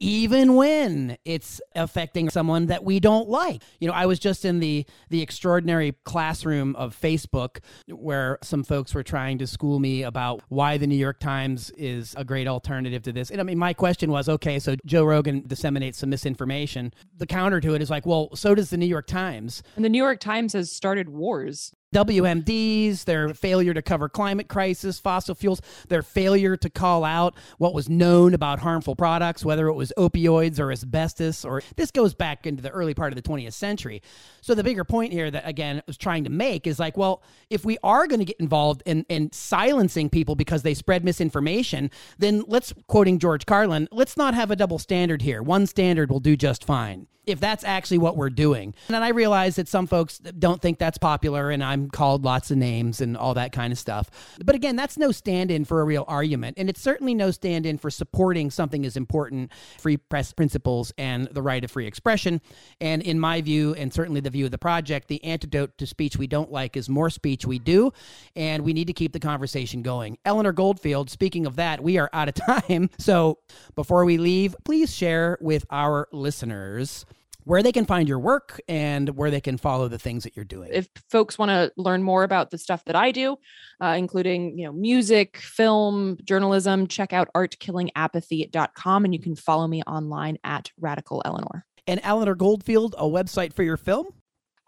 [0.00, 3.62] even when it's affecting someone that we don't like.
[3.78, 8.94] You know, I was just in the the extraordinary classroom of Facebook where some folks
[8.94, 13.02] were trying to school me about why the New York Times is a great alternative
[13.02, 13.30] to this.
[13.30, 16.94] And I mean, my question was, okay, so Joe Rogan disseminates some misinformation.
[17.16, 19.62] The counter to it is like, well, so does the New York Times.
[19.76, 21.74] And the New York Times has started wars.
[21.94, 27.74] WMDs, their failure to cover climate crisis, fossil fuels, their failure to call out what
[27.74, 32.46] was known about harmful products, whether it was opioids or asbestos, or this goes back
[32.46, 34.02] into the early part of the 20th century.
[34.40, 37.22] So the bigger point here that again I was trying to make is like, well,
[37.50, 41.90] if we are going to get involved in, in silencing people because they spread misinformation,
[42.18, 45.42] then let's quoting George Carlin, let's not have a double standard here.
[45.42, 48.74] One standard will do just fine if that's actually what we're doing.
[48.88, 52.58] And I realize that some folks don't think that's popular and I'm called lots of
[52.58, 54.10] names and all that kind of stuff.
[54.44, 56.58] But again, that's no stand in for a real argument.
[56.58, 61.28] And it's certainly no stand in for supporting something as important free press principles and
[61.28, 62.40] the right of free expression.
[62.80, 66.16] And in my view, and certainly the view of the project, the antidote to speech
[66.16, 67.92] we don't like is more speech we do.
[68.36, 70.18] And we need to keep the conversation going.
[70.24, 72.34] Eleanor Goldfield, speaking of that, we are out of
[72.68, 72.90] time.
[72.98, 73.38] So
[73.74, 77.04] before we leave, please share with our listeners
[77.44, 80.44] where they can find your work and where they can follow the things that you're
[80.44, 80.70] doing.
[80.72, 83.36] If folks want to learn more about the stuff that I do,
[83.82, 89.82] uh, including you know music, film, journalism, check out artkillingapathy.com and you can follow me
[89.82, 91.64] online at Radical Eleanor.
[91.86, 94.06] And Eleanor Goldfield, a website for your film?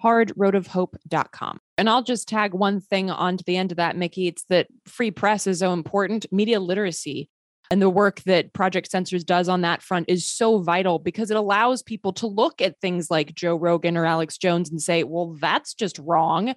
[0.02, 1.60] hardroadofhope.com.
[1.78, 4.26] And I'll just tag one thing onto the end of that, Mickey.
[4.26, 6.26] It's that free press is so important.
[6.32, 7.30] Media literacy
[7.72, 11.38] and the work that Project Censors does on that front is so vital because it
[11.38, 15.38] allows people to look at things like Joe Rogan or Alex Jones and say, well,
[15.40, 16.54] that's just wrong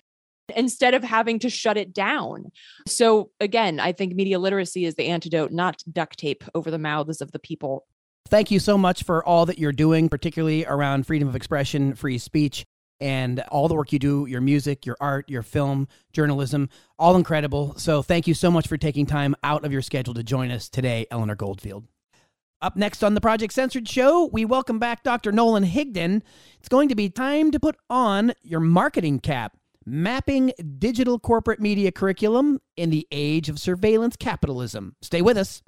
[0.58, 2.52] instead of having to shut it down.
[2.86, 7.22] So, again, I think media literacy is the antidote, not duct tape over the mouths
[7.22, 7.88] of the people.
[8.28, 12.18] Thank you so much for all that you're doing, particularly around freedom of expression, free
[12.18, 12.66] speech,
[13.00, 17.74] and all the work you do your music, your art, your film, journalism, all incredible.
[17.78, 20.70] So, thank you so much for taking time out of your schedule to join us
[20.70, 21.86] today, Eleanor Goldfield.
[22.62, 25.32] Up next on the Project Censored show, we welcome back Dr.
[25.32, 26.22] Nolan Higdon.
[26.60, 31.92] It's going to be time to put on your marketing cap mapping digital corporate media
[31.92, 34.96] curriculum in the age of surveillance capitalism.
[35.02, 35.62] Stay with us.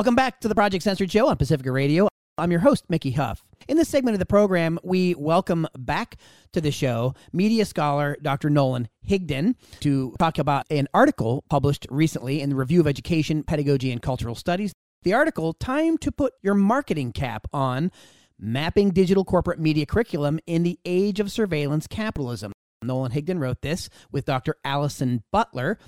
[0.00, 2.08] Welcome back to the Project Censored Show on Pacifica Radio.
[2.38, 3.44] I'm your host, Mickey Huff.
[3.68, 6.16] In this segment of the program, we welcome back
[6.54, 8.48] to the show media scholar Dr.
[8.48, 13.92] Nolan Higdon to talk about an article published recently in the Review of Education, Pedagogy,
[13.92, 14.72] and Cultural Studies.
[15.02, 17.92] The article, Time to Put Your Marketing Cap On
[18.38, 22.52] Mapping Digital Corporate Media Curriculum in the Age of Surveillance Capitalism.
[22.82, 24.54] Nolan Higdon wrote this with Dr.
[24.64, 25.78] Allison Butler.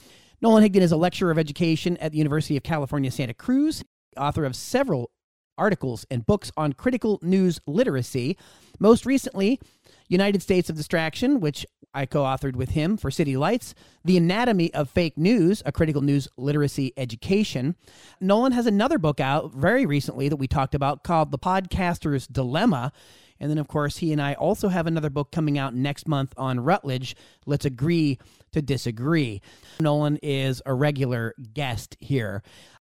[0.42, 3.83] Nolan Higdon is a lecturer of education at the University of California, Santa Cruz
[4.16, 5.11] author of several
[5.59, 8.37] articles and books on critical news literacy.
[8.79, 9.61] Most recently,
[10.09, 14.72] United States of Distraction, which I co authored with him for City Lights, The Anatomy
[14.72, 17.77] of Fake News, a critical news literacy education.
[18.20, 22.92] Nolan has another book out very recently that we talked about called The Podcaster's Dilemma.
[23.38, 26.33] And then, of course, he and I also have another book coming out next month
[26.37, 27.16] on Routledge.
[27.44, 28.18] Let's agree
[28.53, 29.42] to disagree.
[29.81, 32.42] Nolan is a regular guest here.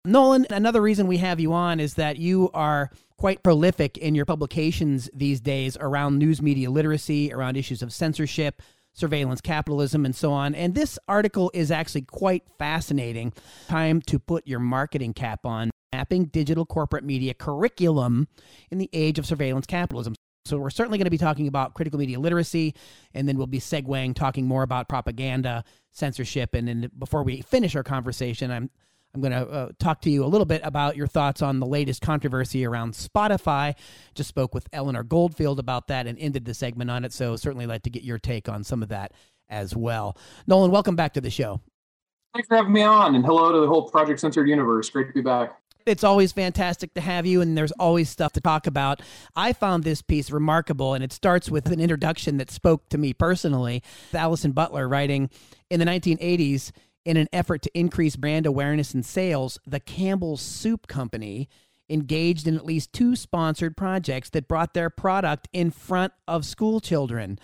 [0.06, 4.26] Nolan, another reason we have you on is that you are quite prolific in your
[4.26, 8.60] publications these days around news media literacy, around issues of censorship,
[8.92, 10.54] surveillance capitalism, and so on.
[10.54, 13.32] And this article is actually quite fascinating.
[13.66, 18.28] Time to put your marketing cap on mapping digital corporate media curriculum
[18.70, 20.14] in the age of surveillance capitalism.
[20.44, 22.74] So, we're certainly going to be talking about critical media literacy,
[23.14, 26.52] and then we'll be segueing, talking more about propaganda, censorship.
[26.52, 28.68] And then before we finish our conversation, I'm
[29.14, 31.66] I'm going to uh, talk to you a little bit about your thoughts on the
[31.66, 33.74] latest controversy around Spotify.
[34.16, 37.12] Just spoke with Eleanor Goldfield about that and ended the segment on it.
[37.12, 39.12] So, certainly like to get your take on some of that
[39.48, 40.16] as well.
[40.48, 41.60] Nolan, welcome back to the show.
[42.34, 44.90] Thanks for having me on, and hello to the whole Project Censored universe.
[44.90, 45.56] Great to be back.
[45.86, 49.02] It's always fantastic to have you, and there's always stuff to talk about.
[49.36, 53.12] I found this piece remarkable, and it starts with an introduction that spoke to me
[53.12, 53.84] personally.
[54.12, 55.30] Allison Butler writing
[55.70, 56.72] in the 1980s
[57.04, 61.48] in an effort to increase brand awareness and sales, the Campbell's Soup Company
[61.90, 66.80] engaged in at least two sponsored projects that brought their product in front of school
[66.80, 67.38] children.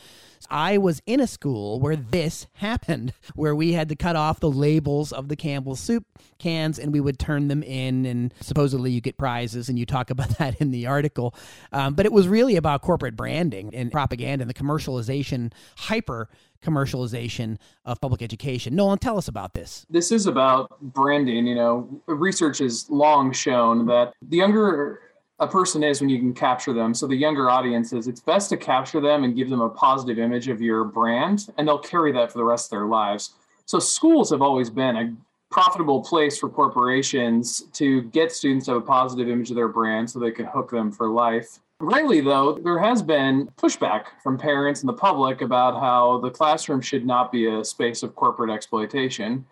[0.50, 4.50] I was in a school where this happened, where we had to cut off the
[4.50, 6.04] labels of the Campbell soup
[6.38, 10.10] cans and we would turn them in, and supposedly you get prizes, and you talk
[10.10, 11.34] about that in the article.
[11.72, 16.28] Um, but it was really about corporate branding and propaganda and the commercialization, hyper
[16.62, 18.74] commercialization of public education.
[18.74, 19.86] Nolan, tell us about this.
[19.88, 21.46] This is about branding.
[21.46, 25.00] You know, research has long shown that the younger
[25.40, 26.92] a person is when you can capture them.
[26.92, 30.48] So the younger audiences, it's best to capture them and give them a positive image
[30.48, 33.34] of your brand, and they'll carry that for the rest of their lives.
[33.64, 35.16] So schools have always been a
[35.50, 40.08] profitable place for corporations to get students to have a positive image of their brand
[40.08, 41.58] so they can hook them for life.
[41.80, 46.82] Rightly, though, there has been pushback from parents and the public about how the classroom
[46.82, 49.46] should not be a space of corporate exploitation.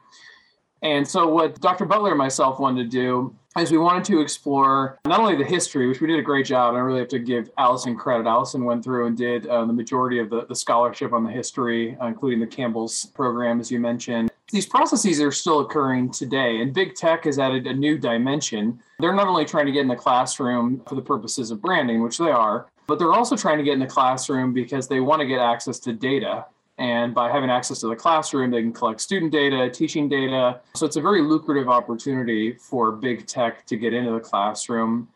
[0.82, 1.84] And so, what Dr.
[1.84, 5.88] Butler and myself wanted to do is we wanted to explore not only the history,
[5.88, 8.26] which we did a great job, and I really have to give Allison credit.
[8.26, 11.96] Allison went through and did uh, the majority of the, the scholarship on the history,
[12.00, 14.30] uh, including the Campbell's program, as you mentioned.
[14.50, 18.80] These processes are still occurring today, and big tech has added a new dimension.
[18.98, 22.18] They're not only trying to get in the classroom for the purposes of branding, which
[22.18, 25.26] they are, but they're also trying to get in the classroom because they want to
[25.26, 26.46] get access to data
[26.78, 30.60] and by having access to the classroom, they can collect student data, teaching data.
[30.74, 35.08] So it's a very lucrative opportunity for big tech to get into the classroom.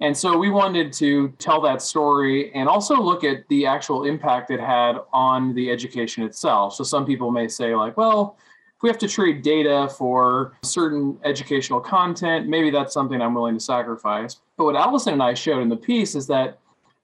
[0.00, 4.50] And so we wanted to tell that story and also look at the actual impact
[4.50, 6.74] it had on the education itself.
[6.74, 8.36] So some people may say, like, well,
[8.76, 13.54] if we have to trade data for certain educational content, maybe that's something I'm willing
[13.54, 14.40] to sacrifice.
[14.56, 16.58] But what Allison and I showed in the piece is that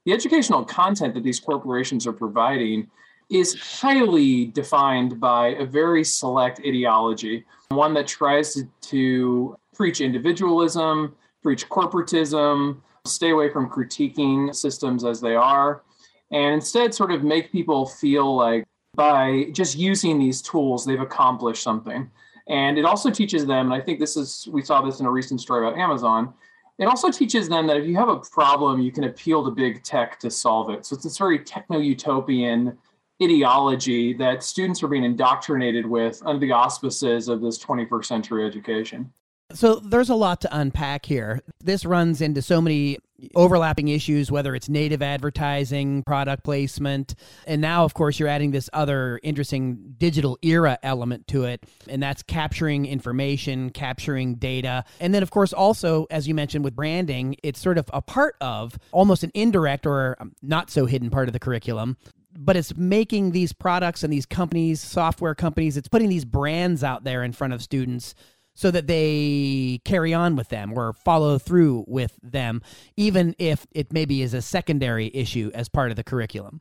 [0.05, 2.91] the educational content that these corporations are providing
[3.31, 11.15] is highly defined by a very select ideology, one that tries to, to preach individualism,
[11.43, 15.83] preach corporatism, stay away from critiquing systems as they are,
[16.31, 18.65] and instead sort of make people feel like
[18.95, 22.11] by just using these tools, they've accomplished something.
[22.49, 25.11] And it also teaches them, and I think this is, we saw this in a
[25.11, 26.33] recent story about Amazon.
[26.79, 29.83] It also teaches them that if you have a problem, you can appeal to big
[29.83, 30.87] tech to solve it.
[30.87, 32.79] So it's this very techno utopian
[33.23, 39.13] ideology that students are being indoctrinated with under the auspices of this 21st century education.
[39.53, 41.41] So there's a lot to unpack here.
[41.65, 42.99] This runs into so many
[43.35, 47.15] overlapping issues, whether it's native advertising, product placement,
[47.47, 52.03] and now, of course, you're adding this other interesting digital era element to it, and
[52.03, 54.85] that's capturing information, capturing data.
[55.01, 58.37] And then, of course, also, as you mentioned with branding, it's sort of a part
[58.41, 61.97] of almost an indirect or um, not so hidden part of the curriculum
[62.39, 67.03] but it's making these products and these companies, software companies, it's putting these brands out
[67.03, 68.15] there in front of students
[68.55, 72.63] so that they carry on with them or follow through with them,
[72.97, 76.61] even if it maybe is a secondary issue as part of the curriculum.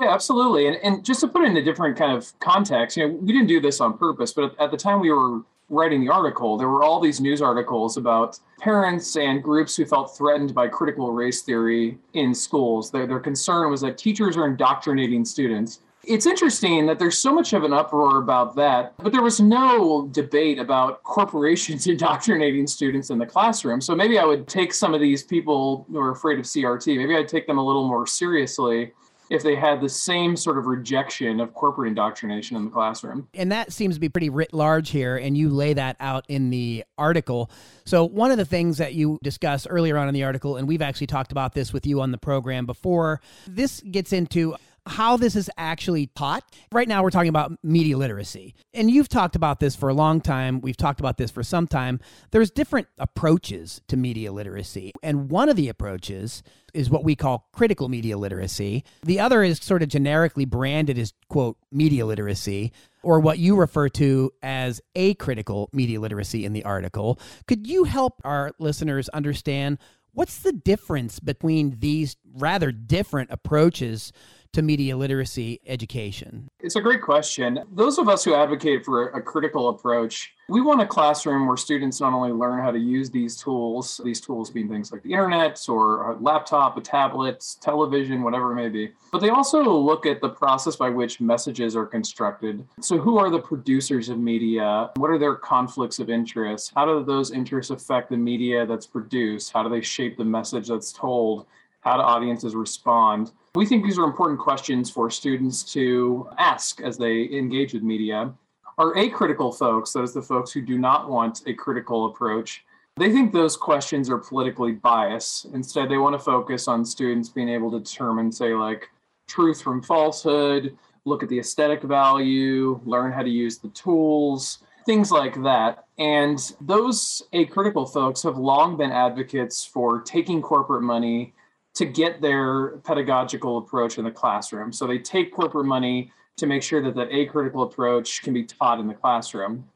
[0.00, 0.66] Yeah, absolutely.
[0.66, 3.32] And, and just to put it in a different kind of context, you know, we
[3.32, 5.42] didn't do this on purpose, but at the time we were
[5.72, 10.16] writing the article, there were all these news articles about parents and groups who felt
[10.16, 12.90] threatened by critical race theory in schools.
[12.90, 15.80] Their, their concern was that teachers are indoctrinating students.
[16.04, 20.08] It's interesting that there's so much of an uproar about that, but there was no
[20.08, 23.80] debate about corporations indoctrinating students in the classroom.
[23.80, 27.16] So maybe I would take some of these people who are afraid of CRT, maybe
[27.16, 28.92] I'd take them a little more seriously
[29.32, 33.26] if they had the same sort of rejection of corporate indoctrination in the classroom.
[33.32, 36.50] And that seems to be pretty writ large here, and you lay that out in
[36.50, 37.50] the article.
[37.86, 40.82] So, one of the things that you discuss earlier on in the article, and we've
[40.82, 44.54] actually talked about this with you on the program before, this gets into
[44.86, 46.44] how this is actually taught.
[46.72, 48.54] Right now, we're talking about media literacy.
[48.74, 50.60] And you've talked about this for a long time.
[50.60, 52.00] We've talked about this for some time.
[52.30, 54.92] There's different approaches to media literacy.
[55.02, 56.42] And one of the approaches
[56.74, 58.84] is what we call critical media literacy.
[59.04, 62.72] The other is sort of generically branded as, quote, media literacy,
[63.02, 67.20] or what you refer to as a critical media literacy in the article.
[67.46, 69.78] Could you help our listeners understand
[70.12, 74.12] what's the difference between these rather different approaches
[74.52, 76.46] to media literacy education?
[76.60, 77.60] It's a great question.
[77.72, 82.00] Those of us who advocate for a critical approach, we want a classroom where students
[82.00, 85.58] not only learn how to use these tools, these tools being things like the internet
[85.68, 90.20] or a laptop, a tablet, television, whatever it may be, but they also look at
[90.20, 92.66] the process by which messages are constructed.
[92.80, 94.90] So, who are the producers of media?
[94.96, 96.72] What are their conflicts of interest?
[96.76, 99.52] How do those interests affect the media that's produced?
[99.52, 101.46] How do they shape the message that's told?
[101.82, 103.32] How do audiences respond?
[103.56, 108.32] We think these are important questions for students to ask as they engage with media.
[108.78, 112.64] Our acritical folks, those are the folks who do not want a critical approach,
[112.96, 115.46] they think those questions are politically biased.
[115.46, 118.88] Instead, they want to focus on students being able to determine, say, like
[119.26, 125.10] truth from falsehood, look at the aesthetic value, learn how to use the tools, things
[125.10, 125.86] like that.
[125.98, 131.32] And those acritical folks have long been advocates for taking corporate money
[131.74, 134.72] to get their pedagogical approach in the classroom.
[134.72, 138.80] So they take corporate money to make sure that that acritical approach can be taught
[138.80, 139.68] in the classroom.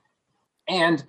[0.68, 1.04] And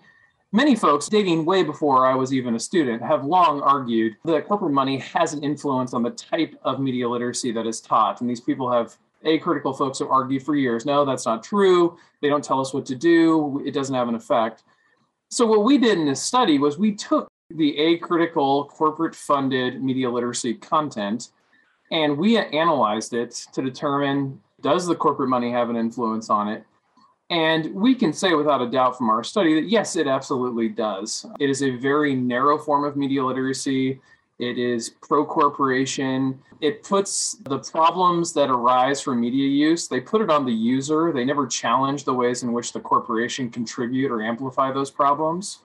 [0.52, 4.74] many folks, dating way before I was even a student, have long argued that corporate
[4.74, 8.22] money has an influence on the type of media literacy that is taught.
[8.22, 11.98] And these people have acritical folks have argued for years no, that's not true.
[12.22, 14.64] They don't tell us what to do, it doesn't have an effect.
[15.30, 20.10] So, what we did in this study was we took the acritical corporate funded media
[20.10, 21.30] literacy content
[21.92, 26.66] and we analyzed it to determine does the corporate money have an influence on it
[27.30, 31.26] And we can say without a doubt from our study that yes, it absolutely does.
[31.40, 34.00] It is a very narrow form of media literacy.
[34.40, 36.40] It is pro corporation.
[36.62, 41.12] It puts the problems that arise from media use, they put it on the user.
[41.12, 45.60] They never challenge the ways in which the corporation contribute or amplify those problems.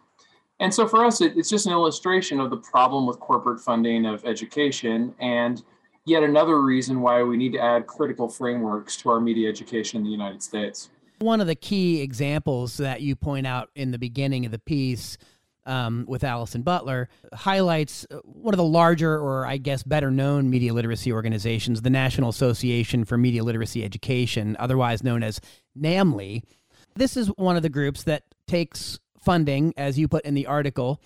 [0.61, 4.07] And so for us, it, it's just an illustration of the problem with corporate funding
[4.07, 5.63] of education and
[6.05, 10.05] yet another reason why we need to add critical frameworks to our media education in
[10.05, 10.91] the United States.
[11.21, 15.17] One of the key examples that you point out in the beginning of the piece
[15.65, 20.51] um, with Allison Butler highlights uh, one of the larger, or I guess better known,
[20.51, 25.41] media literacy organizations, the National Association for Media Literacy Education, otherwise known as
[25.79, 26.43] NAMLE.
[26.97, 31.01] This is one of the groups that takes funding, as you put in the article,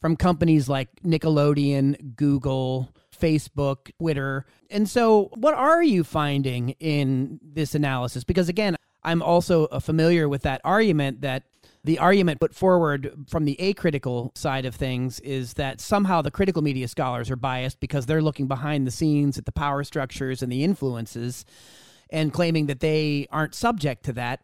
[0.00, 4.46] from companies like Nickelodeon, Google, Facebook, Twitter.
[4.70, 8.24] And so, what are you finding in this analysis?
[8.24, 11.44] Because again, I'm also familiar with that argument that
[11.84, 16.62] the argument put forward from the acritical side of things is that somehow the critical
[16.62, 20.52] media scholars are biased because they're looking behind the scenes at the power structures and
[20.52, 21.44] the influences
[22.10, 24.40] and claiming that they aren't subject to that.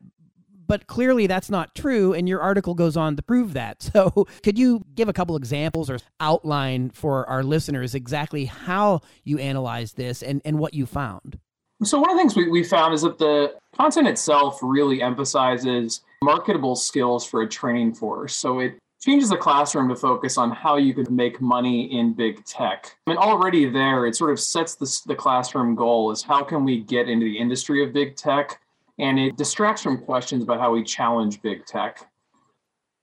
[0.69, 3.91] But clearly that's not true, and your article goes on to prove that.
[3.99, 9.39] So, could you give a couple examples or outline for our listeners exactly how you
[9.39, 11.39] analyzed this and, and what you found?
[11.83, 16.03] So, one of the things we, we found is that the content itself really emphasizes
[16.23, 18.35] marketable skills for a training force.
[18.37, 22.45] So it changes the classroom to focus on how you can make money in big
[22.45, 22.97] tech.
[23.07, 26.65] I mean, already there, it sort of sets the, the classroom goal is how can
[26.65, 28.61] we get into the industry of big tech?
[28.99, 32.11] And it distracts from questions about how we challenge big tech.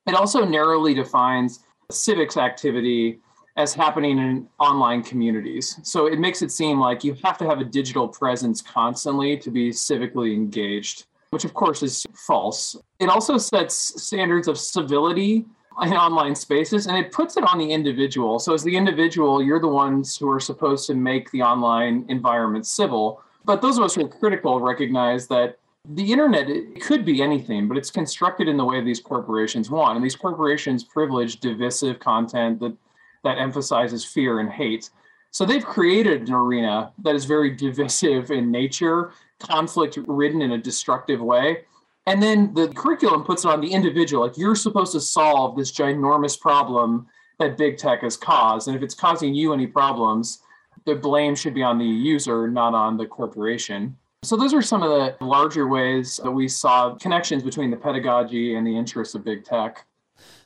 [0.08, 3.20] It also narrowly defines civics activity
[3.58, 5.80] as happening in online communities.
[5.84, 9.50] So it makes it seem like you have to have a digital presence constantly to
[9.50, 12.78] be civically engaged which of course is false.
[13.00, 15.44] It also sets standards of civility
[15.82, 18.40] in online spaces and it puts it on the individual.
[18.40, 22.66] So, as the individual, you're the ones who are supposed to make the online environment
[22.66, 23.22] civil.
[23.44, 25.60] But those of us who are critical recognize that
[25.90, 29.96] the internet it could be anything, but it's constructed in the way these corporations want.
[29.96, 32.76] And these corporations privilege divisive content that,
[33.24, 34.90] that emphasizes fear and hate.
[35.32, 40.58] So they've created an arena that is very divisive in nature conflict ridden in a
[40.58, 41.66] destructive way.
[42.08, 44.26] And then the curriculum puts it on the individual.
[44.26, 47.08] Like you're supposed to solve this ginormous problem
[47.40, 48.68] that big tech has caused.
[48.68, 50.40] And if it's causing you any problems,
[50.86, 53.98] the blame should be on the user, not on the corporation.
[54.26, 58.56] So those are some of the larger ways that we saw connections between the pedagogy
[58.56, 59.86] and the interests of big tech.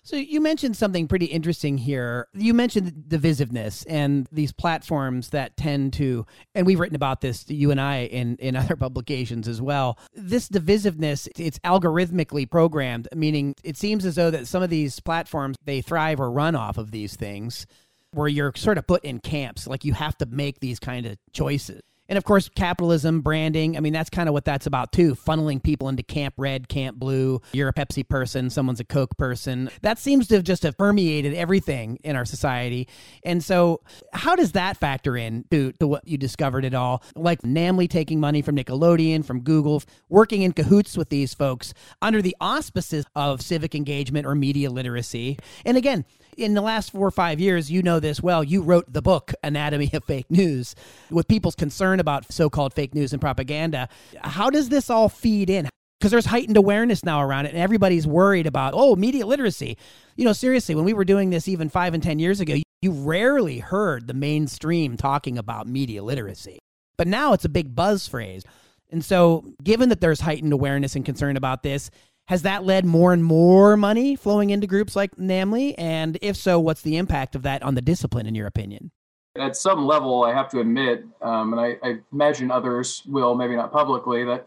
[0.02, 2.28] So you mentioned something pretty interesting here.
[2.34, 6.26] You mentioned divisiveness and these platforms that tend to,
[6.56, 9.98] and we've written about this, you and I, in, in other publications as well.
[10.14, 15.56] This divisiveness, it's algorithmically programmed, meaning it seems as though that some of these platforms,
[15.64, 17.68] they thrive or run off of these things
[18.12, 21.18] where you're sort of put in camps, like you have to make these kind of
[21.32, 21.82] choices.
[22.10, 23.78] And of course, capitalism, branding.
[23.78, 25.16] I mean, that's kind of what that's about too.
[25.16, 27.40] Funneling people into Camp Red, Camp Blue.
[27.54, 29.70] You're a Pepsi person, someone's a Coke person.
[29.84, 32.88] That seems to have just have permeated everything in our society.
[33.24, 33.82] And so,
[34.12, 37.04] how does that factor in to, to what you discovered at all?
[37.16, 42.22] Like NAMLE taking money from Nickelodeon, from Google, working in cahoots with these folks under
[42.22, 45.38] the auspices of civic engagement or media literacy.
[45.64, 46.06] And again,
[46.38, 48.44] in the last four or five years, you know this well.
[48.44, 50.76] You wrote the book Anatomy of Fake News
[51.10, 53.90] with people's concern about so-called fake news and propaganda.
[54.22, 55.70] How does this all feed in?
[56.00, 59.78] Because there's heightened awareness now around it, and everybody's worried about oh media literacy.
[60.16, 62.92] You know, seriously, when we were doing this even five and ten years ago, you
[62.92, 66.60] rarely heard the mainstream talking about media literacy,
[66.98, 68.44] but now it's a big buzz phrase.
[68.92, 71.92] And so, given that there's heightened awareness and concern about this,
[72.30, 75.74] has that led more and more money flowing into groups like NAMLE?
[75.80, 78.92] And if so, what's the impact of that on the discipline, in your opinion?
[79.36, 83.56] At some level, I have to admit, um, and I, I imagine others will, maybe
[83.56, 84.46] not publicly, that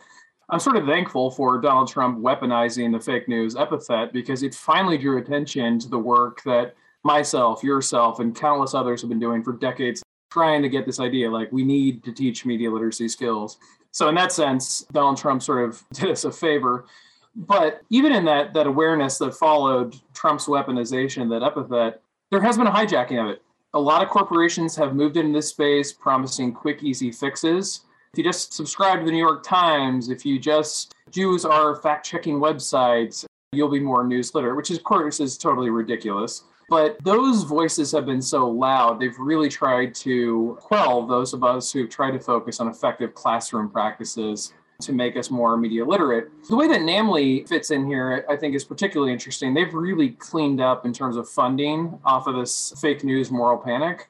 [0.48, 4.96] I'm sort of thankful for Donald Trump weaponizing the fake news epithet because it finally
[4.96, 9.54] drew attention to the work that myself, yourself, and countless others have been doing for
[9.54, 13.58] decades, trying to get this idea like we need to teach media literacy skills.
[13.90, 16.86] So, in that sense, Donald Trump sort of did us a favor.
[17.34, 22.66] But even in that that awareness that followed Trump's weaponization, that epithet, there has been
[22.66, 23.42] a hijacking of it.
[23.74, 27.86] A lot of corporations have moved into this space promising quick, easy fixes.
[28.12, 32.04] If you just subscribe to the New York Times, if you just use our fact
[32.04, 36.44] checking websites, you'll be more news literate, which of course is totally ridiculous.
[36.68, 41.72] But those voices have been so loud, they've really tried to quell those of us
[41.72, 44.52] who've tried to focus on effective classroom practices
[44.82, 46.28] to make us more media literate.
[46.48, 49.54] The way that NAMLE fits in here, I think, is particularly interesting.
[49.54, 54.08] They've really cleaned up in terms of funding off of this fake news moral panic.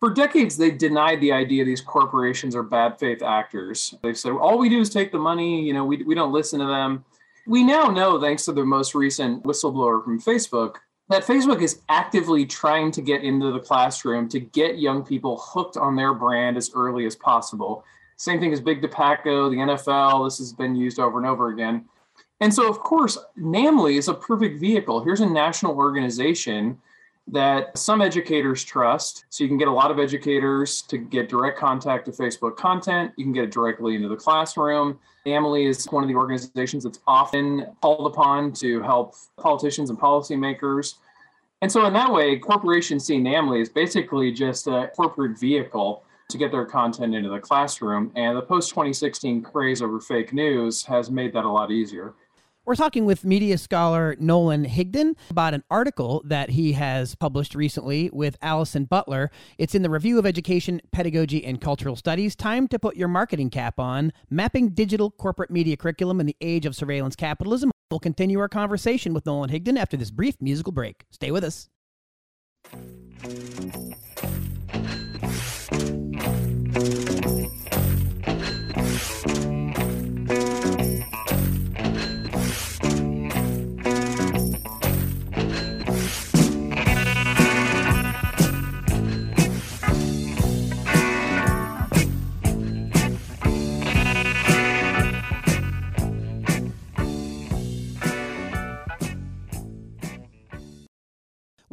[0.00, 3.94] For decades, they denied the idea these corporations are bad faith actors.
[4.02, 6.60] They've said, all we do is take the money, you know, we, we don't listen
[6.60, 7.04] to them.
[7.46, 10.76] We now know, thanks to the most recent whistleblower from Facebook,
[11.08, 15.76] that Facebook is actively trying to get into the classroom to get young people hooked
[15.76, 17.84] on their brand as early as possible.
[18.16, 21.84] Same thing as Big Tobacco, the NFL, this has been used over and over again.
[22.40, 25.02] And so, of course, NAMLE is a perfect vehicle.
[25.02, 26.78] Here's a national organization
[27.28, 29.24] that some educators trust.
[29.30, 33.12] So you can get a lot of educators to get direct contact to Facebook content.
[33.16, 34.98] You can get it directly into the classroom.
[35.26, 40.96] NAMLE is one of the organizations that's often called upon to help politicians and policymakers.
[41.62, 46.38] And so, in that way, corporations see NAMLE as basically just a corporate vehicle to
[46.38, 48.12] get their content into the classroom.
[48.14, 52.14] And the post 2016 craze over fake news has made that a lot easier.
[52.66, 58.08] We're talking with media scholar Nolan Higdon about an article that he has published recently
[58.10, 59.30] with Allison Butler.
[59.58, 62.34] It's in the Review of Education, Pedagogy, and Cultural Studies.
[62.34, 64.14] Time to put your marketing cap on.
[64.30, 67.70] Mapping digital corporate media curriculum in the age of surveillance capitalism.
[67.90, 71.04] We'll continue our conversation with Nolan Higdon after this brief musical break.
[71.10, 71.68] Stay with us.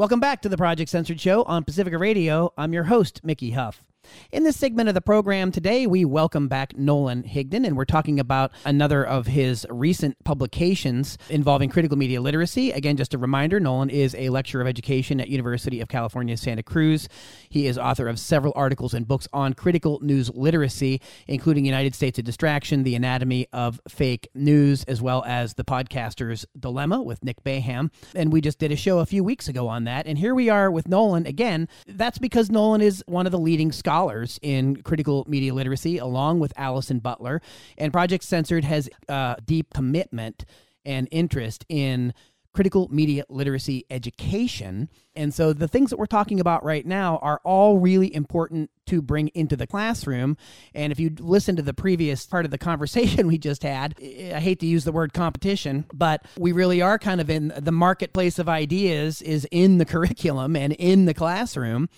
[0.02, 2.52] Welcome back to the Project Censored Show on Pacifica Radio.
[2.58, 3.84] I'm your host, Mickey Huff.
[4.32, 8.20] In this segment of the program today, we welcome back Nolan Higdon, and we're talking
[8.20, 12.72] about another of his recent publications involving critical media literacy.
[12.72, 16.64] Again, just a reminder, Nolan is a lecturer of education at University of California, Santa
[16.64, 17.10] Cruz.
[17.50, 22.18] He is author of several articles and books on critical news literacy, including United States
[22.18, 27.44] of Distraction, The Anatomy of Fake News, as well as The Podcaster's Dilemma with Nick
[27.44, 27.92] Baham.
[28.16, 30.08] And we just did a show a few weeks ago on that.
[30.08, 31.68] And here we are with Nolan again.
[31.86, 36.40] That's because Nolan is one of the leading scholars scholars in critical media literacy, along
[36.40, 37.42] with Allison Butler.
[37.78, 40.46] And Project Censored has a deep commitment
[40.86, 42.14] and interest in
[42.54, 44.90] critical media literacy education.
[45.14, 49.02] And so the things that we're talking about right now are all really important to
[49.02, 50.38] bring into the classroom.
[50.74, 54.40] And if you listen to the previous part of the conversation we just had, I
[54.40, 58.40] hate to use the word competition, but we really are kind of in the marketplace
[58.40, 61.90] of ideas is in the curriculum and in the classroom.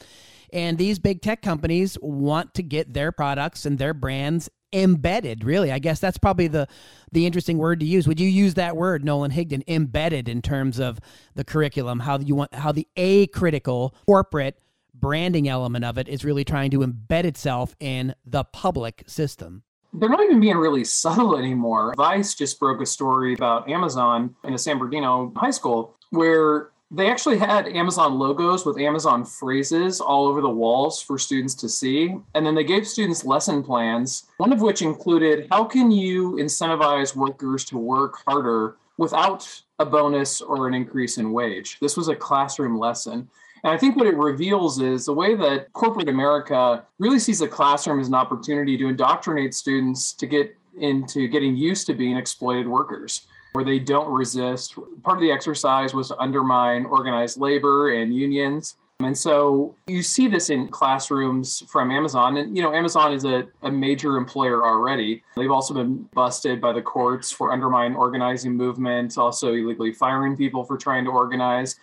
[0.54, 5.72] And these big tech companies want to get their products and their brands embedded really.
[5.72, 6.68] I guess that's probably the
[7.12, 8.08] the interesting word to use.
[8.08, 11.00] Would you use that word nolan higdon embedded in terms of
[11.36, 14.60] the curriculum how you want how the a critical corporate
[14.94, 19.64] branding element of it is really trying to embed itself in the public system?
[19.94, 21.94] They're not even being really subtle anymore.
[21.96, 27.10] Vice just broke a story about Amazon in a San Bernardino high school where they
[27.10, 32.16] actually had Amazon logos with Amazon phrases all over the walls for students to see.
[32.36, 37.16] And then they gave students lesson plans, one of which included how can you incentivize
[37.16, 41.80] workers to work harder without a bonus or an increase in wage?
[41.82, 43.28] This was a classroom lesson.
[43.64, 47.48] And I think what it reveals is the way that corporate America really sees the
[47.48, 52.68] classroom as an opportunity to indoctrinate students to get into getting used to being exploited
[52.68, 54.76] workers where they don't resist.
[55.04, 58.76] Part of the exercise was to undermine organized labor and unions.
[59.00, 62.38] And so you see this in classrooms from Amazon.
[62.38, 65.24] And, you know, Amazon is a, a major employer already.
[65.36, 70.64] They've also been busted by the courts for undermining organizing movements, also illegally firing people
[70.64, 71.76] for trying to organize.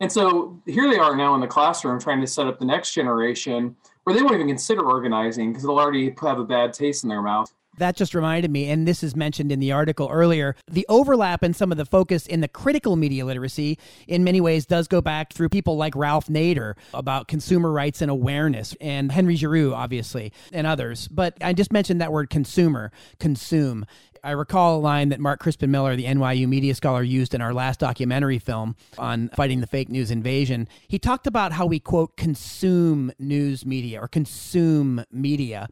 [0.00, 2.94] And so here they are now in the classroom trying to set up the next
[2.94, 3.74] generation
[4.04, 7.22] where they won't even consider organizing because they'll already have a bad taste in their
[7.22, 11.42] mouth that just reminded me, and this is mentioned in the article earlier, the overlap
[11.42, 15.00] and some of the focus in the critical media literacy in many ways does go
[15.00, 20.32] back through people like Ralph Nader about consumer rights and awareness, and Henry Giroux, obviously,
[20.52, 21.08] and others.
[21.08, 23.86] But I just mentioned that word consumer, consume.
[24.24, 27.54] I recall a line that Mark Crispin Miller, the NYU media scholar, used in our
[27.54, 30.68] last documentary film on fighting the fake news invasion.
[30.88, 35.68] He talked about how we, quote, consume news media or consume media.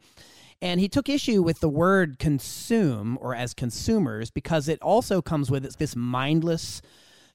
[0.61, 5.51] And he took issue with the word consume or as consumers because it also comes
[5.51, 6.81] with this mindless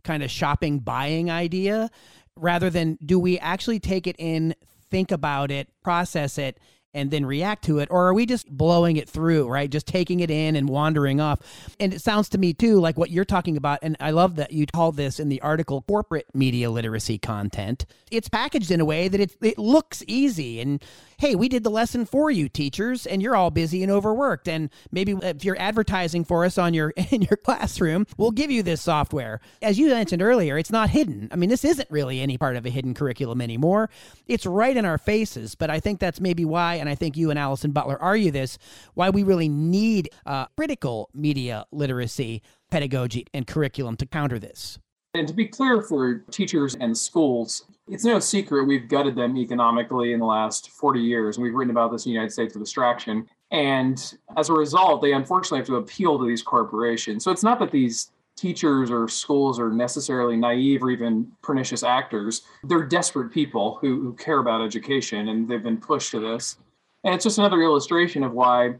[0.03, 1.91] kind of shopping buying idea
[2.37, 4.55] rather than do we actually take it in,
[4.91, 6.59] think about it, process it,
[6.95, 7.89] and then react to it?
[7.91, 9.71] Or are we just blowing it through right?
[9.71, 11.41] Just taking it in and wandering off.
[11.81, 14.53] And it sounds to me too like what you're talking about and i love that
[14.53, 17.87] you call this in the article corporate media literacy content.
[18.11, 20.61] It's packaged in a way that it, it looks easy.
[20.61, 20.83] And
[21.19, 24.49] hey we did the lesson for you teachers and you're all busy and overworked.
[24.49, 28.63] And maybe if you're advertising for us on your in your classroom we'll give you
[28.63, 29.41] this software.
[29.61, 31.29] As you mentioned earlier it's not hidden.
[31.33, 33.91] I mean this isn't really any part of a hidden curriculum anymore.
[34.27, 37.31] It's right in our faces but i think that's maybe why and I think you
[37.31, 38.59] and Allison Butler argue this,
[38.95, 44.81] why we really need uh, critical media literacy pedagogy and curriculum to counter this.
[45.15, 50.13] And to be clear for teachers and schools, it's no secret we've gutted them economically
[50.13, 51.37] in the last 40 years.
[51.37, 53.29] And we've written about this in the United States of distraction.
[53.53, 57.23] And as a result, they unfortunately have to appeal to these corporations.
[57.23, 62.43] So it's not that these teachers or schools are necessarily naive or even pernicious actors.
[62.65, 66.57] They're desperate people who, who care about education and they've been pushed to this.
[67.05, 68.75] And it's just another illustration of why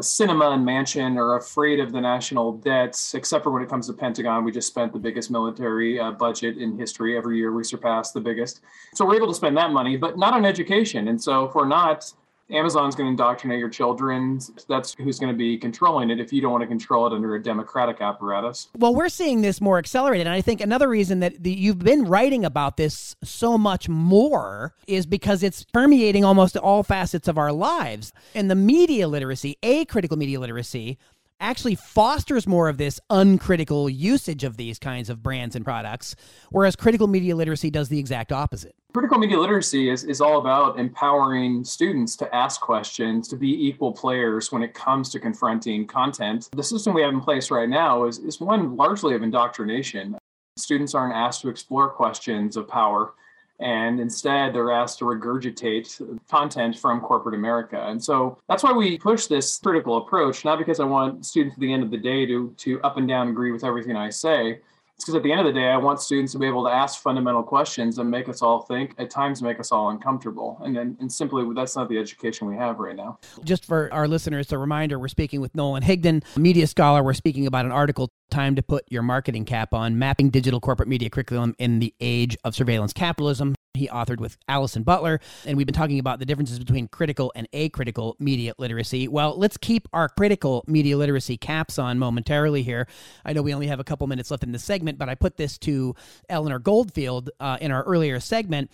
[0.00, 3.92] Sinema and Manchin are afraid of the national debts, except for when it comes to
[3.92, 4.44] Pentagon.
[4.44, 7.16] We just spent the biggest military uh, budget in history.
[7.16, 8.62] Every year we surpass the biggest.
[8.94, 11.08] So we're able to spend that money, but not on education.
[11.08, 12.10] And so if we're not
[12.52, 14.40] Amazon's going to indoctrinate your children.
[14.68, 17.34] That's who's going to be controlling it if you don't want to control it under
[17.34, 18.68] a democratic apparatus.
[18.76, 20.26] Well, we're seeing this more accelerated.
[20.26, 24.74] And I think another reason that the, you've been writing about this so much more
[24.86, 28.12] is because it's permeating almost all facets of our lives.
[28.34, 30.98] And the media literacy, a critical media literacy,
[31.40, 36.14] actually fosters more of this uncritical usage of these kinds of brands and products,
[36.50, 38.74] whereas critical media literacy does the exact opposite.
[38.92, 43.92] Critical media literacy is, is all about empowering students to ask questions, to be equal
[43.92, 46.48] players when it comes to confronting content.
[46.52, 50.18] The system we have in place right now is, is one largely of indoctrination.
[50.56, 53.14] Students aren't asked to explore questions of power
[53.60, 57.86] and instead they're asked to regurgitate content from corporate America.
[57.88, 61.60] And so that's why we push this critical approach, not because I want students at
[61.60, 64.60] the end of the day to, to up and down agree with everything I say.
[65.00, 66.70] It's because at the end of the day, I want students to be able to
[66.70, 70.60] ask fundamental questions and make us all think, at times make us all uncomfortable.
[70.62, 73.18] And, and, and simply, that's not the education we have right now.
[73.42, 77.02] Just for our listeners, a reminder we're speaking with Nolan Higdon, media scholar.
[77.02, 80.88] We're speaking about an article Time to put your marketing cap on, mapping digital corporate
[80.88, 83.56] media curriculum in the age of surveillance capitalism.
[83.74, 87.48] He authored with Allison Butler, and we've been talking about the differences between critical and
[87.52, 89.08] acritical media literacy.
[89.08, 92.88] Well, let's keep our critical media literacy caps on momentarily here.
[93.24, 95.36] I know we only have a couple minutes left in the segment, but I put
[95.36, 95.94] this to
[96.28, 98.70] Eleanor Goldfield uh, in our earlier segment.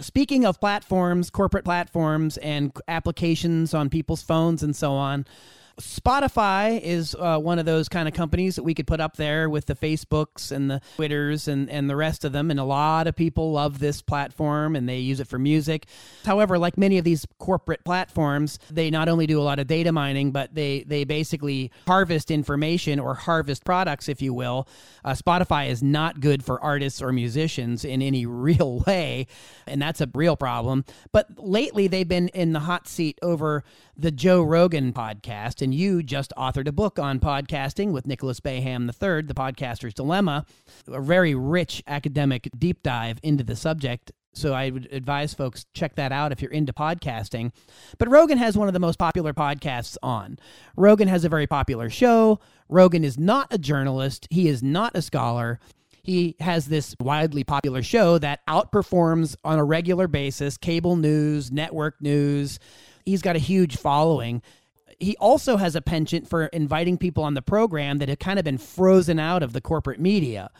[0.00, 5.26] Speaking of platforms, corporate platforms, and applications on people's phones and so on,
[5.80, 9.48] Spotify is uh, one of those kind of companies that we could put up there
[9.48, 12.50] with the Facebooks and the Twitters and, and the rest of them.
[12.50, 15.86] And a lot of people love this platform and they use it for music.
[16.24, 19.92] However, like many of these corporate platforms, they not only do a lot of data
[19.92, 24.66] mining, but they, they basically harvest information or harvest products, if you will.
[25.04, 29.26] Uh, Spotify is not good for artists or musicians in any real way.
[29.66, 30.84] And that's a real problem.
[31.12, 33.62] But lately, they've been in the hot seat over
[34.00, 38.82] the Joe Rogan podcast, and you just authored a book on podcasting with Nicholas Baham
[38.86, 40.46] III, The Podcaster's Dilemma,
[40.86, 44.12] a very rich academic deep dive into the subject.
[44.34, 47.50] So I would advise folks check that out if you're into podcasting.
[47.98, 50.38] But Rogan has one of the most popular podcasts on.
[50.76, 52.38] Rogan has a very popular show.
[52.68, 55.58] Rogan is not a journalist, he is not a scholar.
[56.04, 62.00] He has this widely popular show that outperforms on a regular basis cable news, network
[62.00, 62.60] news,
[63.08, 64.42] he's got a huge following.
[64.98, 68.44] He also has a penchant for inviting people on the program that have kind of
[68.44, 70.50] been frozen out of the corporate media.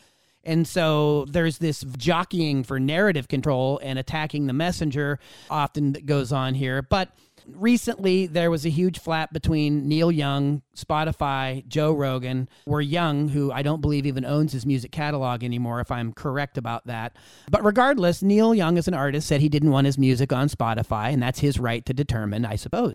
[0.44, 5.18] And so there's this jockeying for narrative control and attacking the messenger
[5.50, 6.80] often that goes on here.
[6.80, 7.10] But
[7.54, 13.52] recently there was a huge flap between Neil Young, Spotify, Joe Rogan, where Young, who
[13.52, 17.16] I don't believe even owns his music catalog anymore, if I'm correct about that.
[17.50, 21.12] But regardless, Neil Young, as an artist, said he didn't want his music on Spotify,
[21.12, 22.92] and that's his right to determine, I suppose.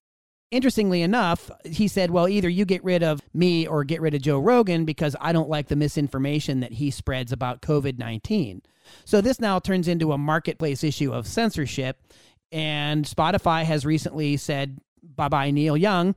[0.53, 4.21] Interestingly enough, he said, Well, either you get rid of me or get rid of
[4.21, 8.61] Joe Rogan because I don't like the misinformation that he spreads about COVID 19.
[9.03, 12.01] So this now turns into a marketplace issue of censorship.
[12.53, 14.79] And Spotify has recently said
[15.15, 16.15] bye bye, Neil Young.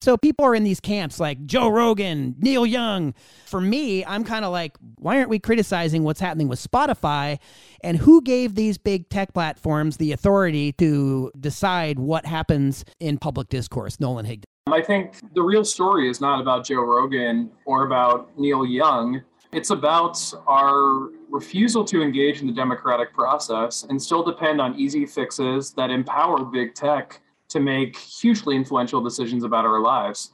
[0.00, 3.14] So people are in these camps like Joe Rogan, Neil Young.
[3.46, 7.38] For me, I'm kind of like, why aren't we criticizing what's happening with Spotify?
[7.82, 13.48] And who gave these big tech platforms the authority to decide what happens in public
[13.48, 13.98] discourse?
[13.98, 14.44] Nolan Higdon.
[14.68, 19.22] I think the real story is not about Joe Rogan or about Neil Young.
[19.52, 25.06] It's about our refusal to engage in the democratic process and still depend on easy
[25.06, 30.32] fixes that empower big tech to make hugely influential decisions about our lives.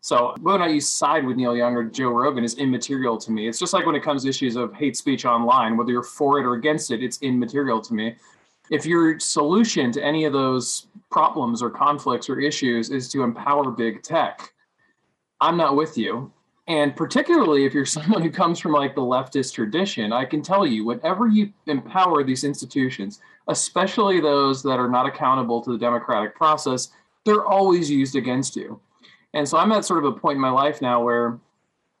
[0.00, 3.30] So whether or not you side with Neil Young or Joe Rogan is immaterial to
[3.30, 3.48] me.
[3.48, 6.38] It's just like when it comes to issues of hate speech online, whether you're for
[6.38, 8.16] it or against it, it's immaterial to me.
[8.70, 13.70] If your solution to any of those problems or conflicts or issues is to empower
[13.70, 14.52] big tech,
[15.40, 16.32] I'm not with you.
[16.66, 20.66] And particularly if you're someone who comes from like the leftist tradition, I can tell
[20.66, 26.34] you, whenever you empower these institutions, especially those that are not accountable to the democratic
[26.34, 26.90] process,
[27.24, 28.80] they're always used against you.
[29.34, 31.38] And so I'm at sort of a point in my life now where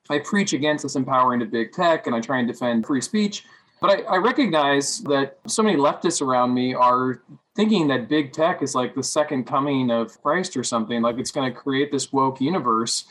[0.08, 3.44] I preach against this empowering of big tech and I try and defend free speech.
[3.80, 7.22] But I, I recognize that so many leftists around me are
[7.56, 11.30] thinking that big tech is like the second coming of Christ or something, like it's
[11.30, 13.04] going to create this woke universe.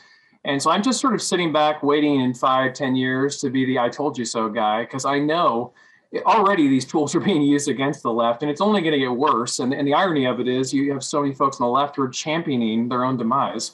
[0.44, 3.64] And so I'm just sort of sitting back, waiting in five, ten years to be
[3.64, 5.72] the I told you so guy, because I know
[6.26, 9.10] already these tools are being used against the left, and it's only going to get
[9.10, 9.58] worse.
[9.58, 11.96] And, and the irony of it is, you have so many folks on the left
[11.96, 13.72] who are championing their own demise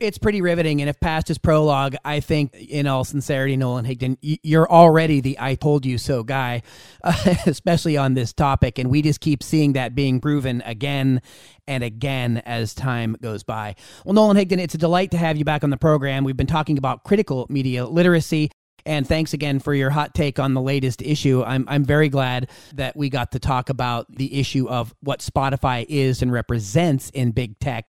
[0.00, 0.80] it's pretty riveting.
[0.80, 5.36] And if past is prologue, I think, in all sincerity, Nolan Higdon, you're already the
[5.38, 6.62] I told you so guy,
[7.04, 7.12] uh,
[7.46, 8.78] especially on this topic.
[8.78, 11.20] And we just keep seeing that being proven again
[11.68, 13.76] and again as time goes by.
[14.04, 16.24] Well, Nolan Higdon, it's a delight to have you back on the program.
[16.24, 18.50] We've been talking about critical media literacy.
[18.86, 21.42] And thanks again for your hot take on the latest issue.
[21.44, 25.84] I'm, I'm very glad that we got to talk about the issue of what Spotify
[25.86, 27.89] is and represents in big tech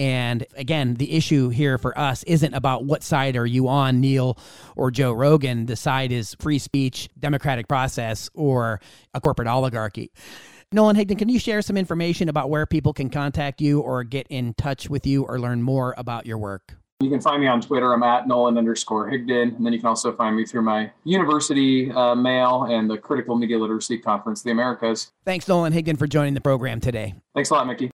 [0.00, 4.38] and again, the issue here for us isn't about what side are you on, Neil
[4.74, 5.66] or Joe Rogan.
[5.66, 8.80] The side is free speech, democratic process, or
[9.12, 10.10] a corporate oligarchy.
[10.72, 14.26] Nolan Higdon, can you share some information about where people can contact you or get
[14.30, 16.78] in touch with you or learn more about your work?
[17.00, 17.92] You can find me on Twitter.
[17.92, 19.54] I'm at Nolan underscore Higdon.
[19.54, 23.36] And then you can also find me through my university uh, mail and the Critical
[23.36, 25.12] Media Literacy Conference the Americas.
[25.26, 27.12] Thanks, Nolan Higdon, for joining the program today.
[27.34, 27.90] Thanks a lot, Mickey.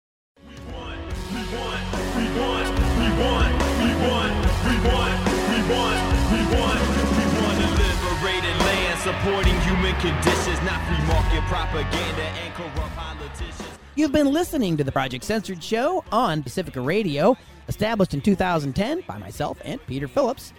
[10.01, 13.68] Conditions, not free market propaganda and corrupt politicians.
[13.94, 17.36] You've been listening to the Project Censored Show on Pacifica Radio,
[17.68, 20.53] established in 2010 by myself and Peter Phillips.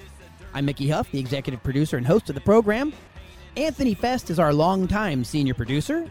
[0.54, 2.94] I'm Mickey Huff, the executive producer and host of the program.
[3.56, 6.10] Anthony Fest is our longtime senior producer.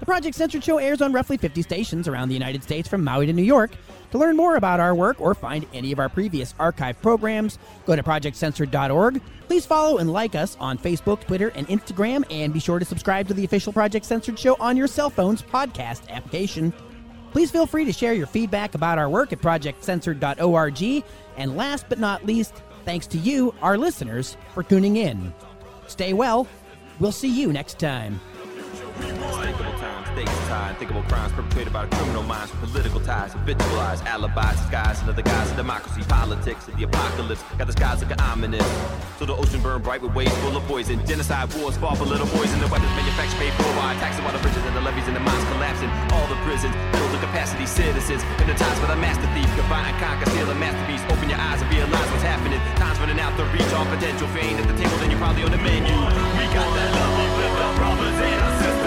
[0.00, 3.26] The Project Censored Show airs on roughly 50 stations around the United States from Maui
[3.26, 3.72] to New York.
[4.12, 7.96] To learn more about our work or find any of our previous archive programs, go
[7.96, 9.20] to projectcensored.org.
[9.48, 13.26] Please follow and like us on Facebook, Twitter, and Instagram, and be sure to subscribe
[13.28, 16.72] to the official Project Censored Show on your cell phone's podcast application.
[17.32, 21.04] Please feel free to share your feedback about our work at projectcensored.org.
[21.36, 25.34] And last but not least, thanks to you, our listeners, for tuning in.
[25.88, 26.46] Stay well.
[27.00, 28.20] We'll see you next time
[30.48, 30.76] tied.
[30.78, 35.22] Thinkable crimes perpetrated by the criminal minds with political ties, habitualized alibis, disguised under the
[35.22, 37.44] guise of democracy, politics, and the apocalypse.
[37.58, 38.64] Got the skies looking ominous.
[39.18, 41.04] So the ocean burned bright with waves full of poison.
[41.06, 44.32] Genocide wars fall for little boys, and the weapons manufactured paid for by taxing while
[44.32, 45.90] the bridges and the levees and the mines collapsing.
[46.16, 48.22] All the prisons filled with capacity citizens.
[48.40, 51.04] Hypnotized by the master thief, combine and conquer, steal a masterpiece.
[51.12, 52.60] Open your eyes and realize what's happening.
[52.80, 54.26] Time's running out to reach all potential.
[54.38, 55.92] Ain't at the table, then you're probably on the menu.
[55.92, 58.77] We got that love, we live the brothers and